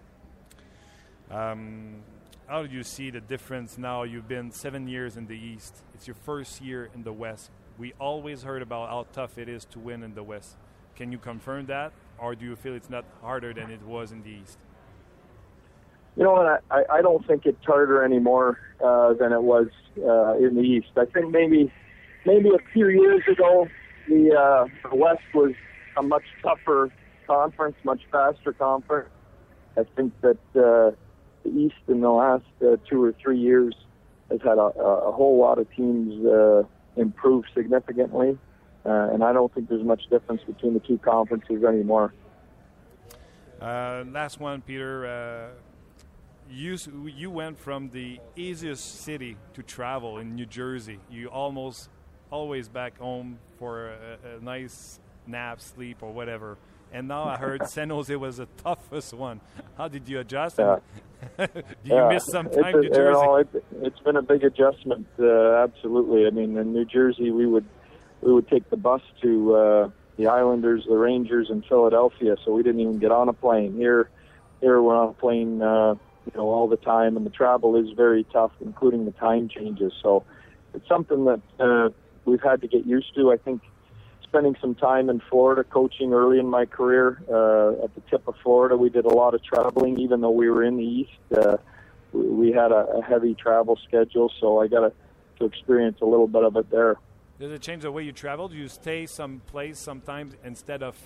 [1.30, 2.02] Um,
[2.46, 4.02] how do you see the difference now?
[4.02, 5.76] You've been seven years in the East.
[5.94, 7.50] It's your first year in the West.
[7.78, 10.56] We always heard about how tough it is to win in the West.
[10.96, 14.22] Can you confirm that, or do you feel it's not harder than it was in
[14.22, 14.58] the East?
[16.16, 16.62] You know what?
[16.70, 19.68] I, I don't think it's harder anymore uh, than it was
[19.98, 20.88] uh, in the East.
[20.96, 21.72] I think maybe
[22.26, 23.68] maybe a few years ago
[24.10, 25.52] the, uh, West was
[25.96, 26.92] a much tougher
[27.26, 29.08] conference, much faster conference.
[29.78, 30.96] I think that uh,
[31.44, 33.74] the East in the last uh, two or three years
[34.30, 36.64] has had a, a whole lot of teams uh,
[36.96, 38.36] improve significantly,
[38.84, 42.12] uh, and I don't think there's much difference between the two conferences anymore.
[43.60, 45.06] Uh, last one, Peter.
[45.06, 45.54] Uh,
[46.52, 46.76] you
[47.16, 50.98] you went from the easiest city to travel in New Jersey.
[51.08, 51.88] You almost
[52.30, 56.58] always back home for a, a nice nap, sleep, or whatever.
[56.92, 59.40] and now I heard San Jose was the toughest one.
[59.76, 60.58] How did you adjust?
[60.58, 60.78] Yeah.
[61.36, 62.08] Did you yeah.
[62.08, 62.98] miss some time, it's New Jersey?
[62.98, 65.06] You know, it, it's been a big adjustment.
[65.18, 66.26] Uh, absolutely.
[66.26, 67.66] I mean, in New Jersey, we would
[68.22, 72.62] we would take the bus to uh, the Islanders, the Rangers, and Philadelphia, so we
[72.62, 73.74] didn't even get on a plane.
[73.74, 74.08] Here,
[74.62, 75.94] here we're on a plane, uh,
[76.26, 79.92] you know, all the time, and the travel is very tough, including the time changes.
[80.02, 80.24] So
[80.74, 81.90] it's something that uh,
[82.24, 83.32] we've had to get used to.
[83.32, 83.62] I think
[84.30, 88.34] spending some time in Florida coaching early in my career uh, at the tip of
[88.42, 88.76] Florida.
[88.76, 91.18] We did a lot of traveling, even though we were in the East.
[91.36, 91.56] Uh,
[92.12, 94.92] we, had a, a heavy travel schedule, so I got to,
[95.40, 96.96] to experience a little bit of it there.
[97.40, 98.48] Does it change the way you travel?
[98.48, 100.96] Do you stay someplace sometimes instead of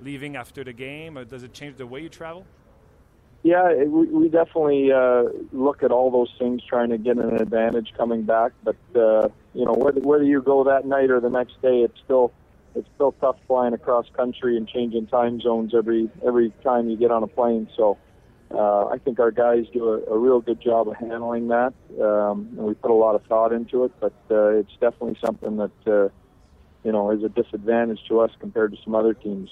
[0.00, 2.46] leaving after the game, or does it change the way you travel?
[3.42, 7.92] Yeah, we, we definitely uh, look at all those things, trying to get an advantage
[7.96, 8.52] coming back.
[8.62, 11.98] But uh, you know, whether whether you go that night or the next day, it's
[12.04, 12.32] still
[12.76, 17.10] it's still tough flying across country and changing time zones every every time you get
[17.10, 17.68] on a plane.
[17.76, 17.98] So
[18.54, 22.48] uh, I think our guys do a, a real good job of handling that, um,
[22.56, 23.92] and we put a lot of thought into it.
[23.98, 26.08] But uh, it's definitely something that uh,
[26.84, 29.50] you know is a disadvantage to us compared to some other teams.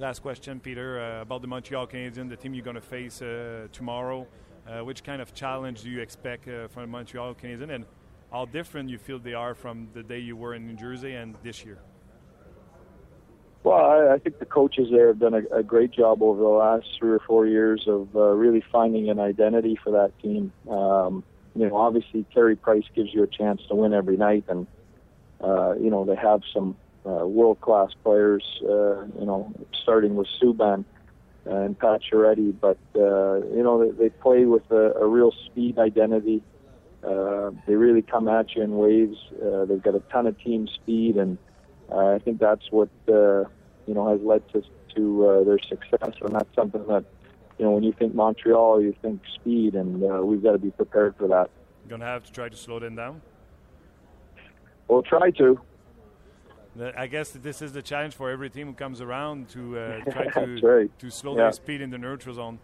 [0.00, 3.68] Last question, Peter, uh, about the Montreal Canadiens, the team you're going to face uh,
[3.70, 4.26] tomorrow.
[4.66, 7.84] Uh, which kind of challenge do you expect uh, from the Montreal Canadiens, and
[8.32, 11.34] how different you feel they are from the day you were in New Jersey and
[11.42, 11.78] this year?
[13.62, 16.48] Well, I, I think the coaches there have done a, a great job over the
[16.48, 20.50] last three or four years of uh, really finding an identity for that team.
[20.70, 21.24] Um,
[21.54, 24.66] you know, obviously Carey Price gives you a chance to win every night, and
[25.42, 26.76] uh, you know they have some
[27.06, 28.44] uh, world-class players.
[28.62, 30.84] Uh, you know, starting with Subban
[31.46, 36.42] and Pacioretty, but uh, you know they, they play with a, a real speed identity.
[37.02, 39.16] Uh, they really come at you in waves.
[39.42, 41.38] Uh, they've got a ton of team speed and
[41.92, 43.44] uh, I think that's what uh,
[43.86, 44.62] you know has led to
[44.94, 47.04] to uh, their success, and that's something that
[47.58, 50.70] you know when you think Montreal, you think speed, and uh, we've got to be
[50.70, 51.50] prepared for that.
[51.84, 53.22] You're gonna have to try to slow them down.
[54.88, 55.60] We'll try to.
[56.96, 60.26] I guess this is the challenge for every team who comes around to uh, try
[60.28, 60.98] to right.
[60.98, 61.42] to slow yeah.
[61.42, 62.58] their speed in the neutral zone.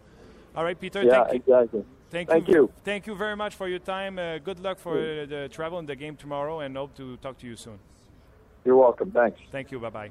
[0.55, 1.03] All right, Peter.
[1.03, 1.81] Yeah, thank exactly.
[1.81, 1.87] You.
[2.09, 2.73] Thank, thank you, you.
[2.85, 4.19] Thank you very much for your time.
[4.19, 7.37] Uh, good luck for uh, the travel and the game tomorrow, and hope to talk
[7.39, 7.79] to you soon.
[8.65, 9.11] You're welcome.
[9.11, 9.41] Thanks.
[9.51, 9.81] Thank you.
[9.81, 10.11] Bye bye.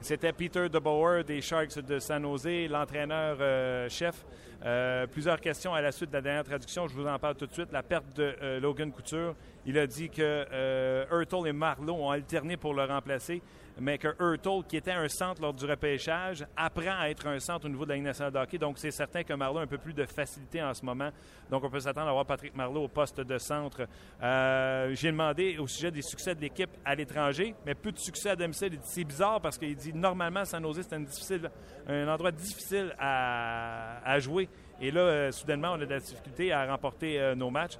[0.00, 4.24] C'était Peter DeBauer des Sharks de San Jose, l'entraîneur-chef.
[4.64, 6.86] Euh, plusieurs questions à la suite de la dernière traduction.
[6.88, 7.72] Je vous en parle tout de suite.
[7.72, 9.34] La perte de euh, Logan Couture.
[9.64, 13.42] Il a dit que euh, Hurtle et Marlowe ont alterné pour le remplacer,
[13.78, 17.66] mais que Hurtle, qui était un centre lors du repêchage, apprend à être un centre
[17.66, 18.58] au niveau de la Ligue de.
[18.58, 21.10] Donc, c'est certain que Marlowe a un peu plus de facilité en ce moment.
[21.50, 23.86] Donc, on peut s'attendre à voir Patrick Marlowe au poste de centre.
[24.22, 28.30] Euh, J'ai demandé au sujet des succès de l'équipe à l'étranger, mais plus de succès
[28.30, 28.78] à domicile.
[28.82, 31.40] C'est bizarre parce qu'il dit normalement, San Jose, c'est
[31.88, 34.48] un, endroit difficile à, à jouer.
[34.80, 37.78] Et là, euh, soudainement, on a de la difficulté à remporter euh, nos matchs.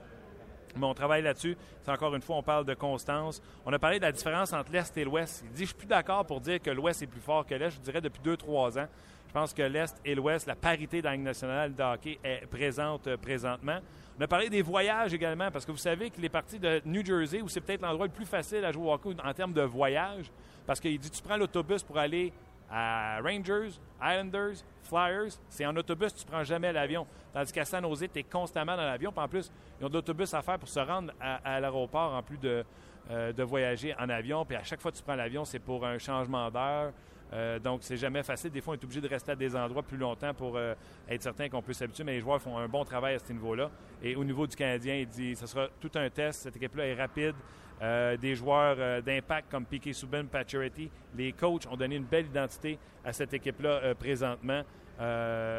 [0.79, 1.57] Mais on travaille là-dessus.
[1.83, 3.43] C'est encore une fois, on parle de constance.
[3.65, 5.45] On a parlé de la différence entre l'Est et l'Ouest.
[5.47, 7.71] Il dit, je suis plus d'accord pour dire que l'Ouest est plus fort que l'Est.
[7.71, 8.87] Je dirais depuis deux, trois ans.
[9.29, 11.83] Je pense que l'Est et l'Ouest, la parité dans la Ligue nationale de
[12.25, 13.81] est présente euh, présentement.
[14.19, 17.05] On a parlé des voyages également, parce que vous savez que les parties de New
[17.05, 19.61] Jersey, où c'est peut-être l'endroit le plus facile à jouer au hockey en termes de
[19.61, 20.31] voyage,
[20.67, 22.33] parce qu'il dit, tu prends l'autobus pour aller
[22.71, 27.07] à Rangers, Islanders, Flyers, c'est en autobus, tu prends jamais l'avion.
[27.33, 29.13] Tandis qu'à San Jose, tu es constamment dans l'avion.
[29.13, 29.51] Puis en plus,
[29.81, 32.65] ils ont de l'autobus à faire pour se rendre à, à l'aéroport en plus de,
[33.11, 34.45] euh, de, voyager en avion.
[34.45, 36.93] Puis à chaque fois que tu prends l'avion, c'est pour un changement d'heure.
[37.33, 38.51] Euh, donc, c'est jamais facile.
[38.51, 40.75] Des fois, on est obligé de rester à des endroits plus longtemps pour euh,
[41.09, 42.05] être certain qu'on peut s'habituer.
[42.05, 43.71] Mais les joueurs font un bon travail à ce niveau-là.
[44.03, 46.43] Et au niveau du Canadien, il dit ce sera tout un test.
[46.43, 47.35] Cette équipe-là est rapide.
[47.83, 50.91] Euh, des joueurs d'impact comme Piquet Subban, Pacioretty.
[51.15, 54.63] Les coachs ont donné une belle identité à cette équipe-là présentement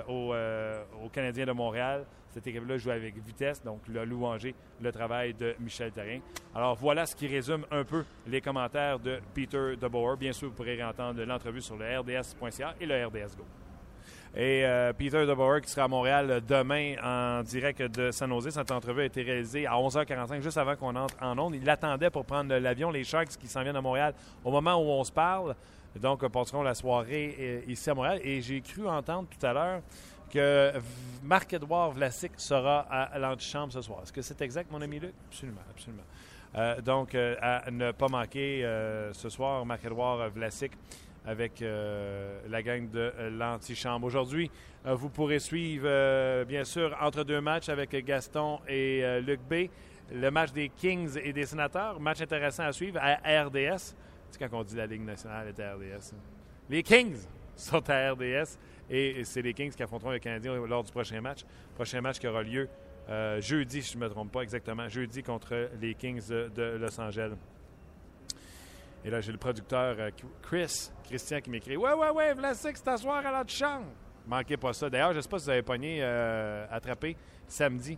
[0.10, 2.06] aux, aux, Canadiens de Montréal.
[2.38, 6.20] Cette équipe-là joue avec vitesse, donc le louanger le travail de Michel Therrien.
[6.54, 10.18] Alors voilà ce qui résume un peu les commentaires de Peter DeBoer.
[10.18, 13.44] Bien sûr, vous pourrez entendre l'entrevue sur le RDS.ca et le RDS Go.
[14.36, 18.52] Et euh, Peter DeBoer qui sera à Montréal demain en direct de San Jose.
[18.52, 21.56] Cette entrevue a été réalisée à 11h45, juste avant qu'on entre en onde.
[21.56, 24.14] Il attendait pour prendre l'avion, les Sharks qui s'en viennent à Montréal
[24.46, 25.56] au moment où on se parle.
[26.00, 28.20] Donc, passeront la soirée ici à Montréal.
[28.24, 29.82] Et j'ai cru entendre tout à l'heure
[30.30, 30.74] que
[31.24, 34.00] Marc-Edouard Vlasic sera à l'antichambre ce soir.
[34.04, 35.14] Est-ce que c'est exact, mon ami Luc?
[35.30, 36.04] Absolument, absolument.
[36.56, 40.72] Euh, donc, euh, à ne pas manquer euh, ce soir, Marc-Edouard Vlasic
[41.26, 44.08] avec la gang de l'antichambre.
[44.08, 44.50] Aujourd'hui,
[44.86, 49.68] vous pourrez suivre, bien sûr, entre deux matchs avec Gaston et Luc B,
[50.10, 52.00] le match des Kings et des Sénateurs.
[52.00, 53.94] Match intéressant à suivre à RDS.
[54.30, 56.14] C'est quand on dit la Ligue nationale est à RDS.
[56.14, 56.20] Hein?
[56.70, 57.18] Les Kings
[57.58, 58.58] sont à RDS.
[58.90, 61.42] Et c'est les Kings qui affronteront les Canadiens lors du prochain match.
[61.76, 62.70] Prochain match qui aura lieu
[63.10, 67.00] euh, jeudi, si je ne me trompe pas exactement, jeudi contre les Kings de Los
[67.00, 67.34] Angeles.
[69.06, 70.10] Et là, j'ai le producteur euh,
[70.42, 73.88] Chris, Christian, qui m'écrit Ouais, ouais, ouais, Vlasic, c'est t'asseoir à l'antichambre.
[74.26, 74.90] Manquez pas ça.
[74.90, 77.16] D'ailleurs, je ne sais pas si vous avez pogné, euh, attrapé
[77.48, 77.98] samedi.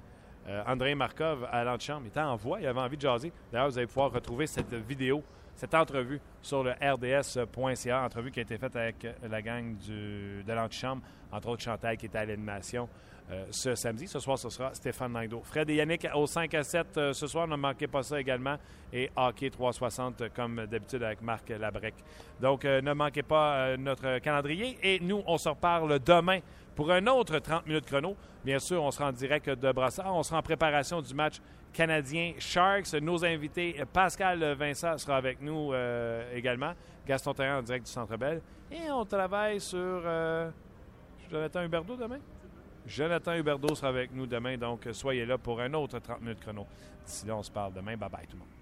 [0.66, 2.06] André Markov à l'antichambre.
[2.06, 3.32] Il était en voix, il avait envie de jaser.
[3.52, 5.22] D'ailleurs, vous allez pouvoir retrouver cette vidéo,
[5.60, 11.02] cette entrevue sur le rds.ca, entrevue qui a été faite avec la gang de l'antichambre,
[11.34, 12.88] entre autres Chantal qui était à l'animation.
[13.32, 14.08] Euh, ce samedi.
[14.08, 15.42] Ce soir, ce sera Stéphane Langdo.
[15.44, 17.48] Fred et Yannick au 5 à 7 euh, ce soir.
[17.48, 18.56] Ne manquez pas ça également.
[18.92, 21.94] Et Hockey 360 euh, comme d'habitude avec Marc Labrec.
[22.42, 24.80] Donc, ne manquez pas notre calendrier.
[24.82, 26.40] Et nous, on se reparle demain
[26.76, 28.16] pour un autre 30 minutes chrono.
[28.44, 30.16] Bien sûr, on sera en direct de Brassard.
[30.16, 31.36] On sera en préparation du match
[31.74, 32.94] canadien Sharks.
[33.02, 35.74] Nos invités, Pascal Vincent sera avec nous
[36.34, 36.74] également.
[37.06, 38.42] Gaston Terrain en direct du Centre Bell.
[38.72, 40.04] Et on travaille sur
[41.30, 42.20] Jonathan Huberdeau demain?
[42.86, 46.66] Jonathan Huberdeau sera avec nous demain, donc soyez là pour un autre 30 minutes chrono.
[47.06, 47.96] D'ici là, on se parle demain.
[47.98, 48.59] Bye bye tout le monde.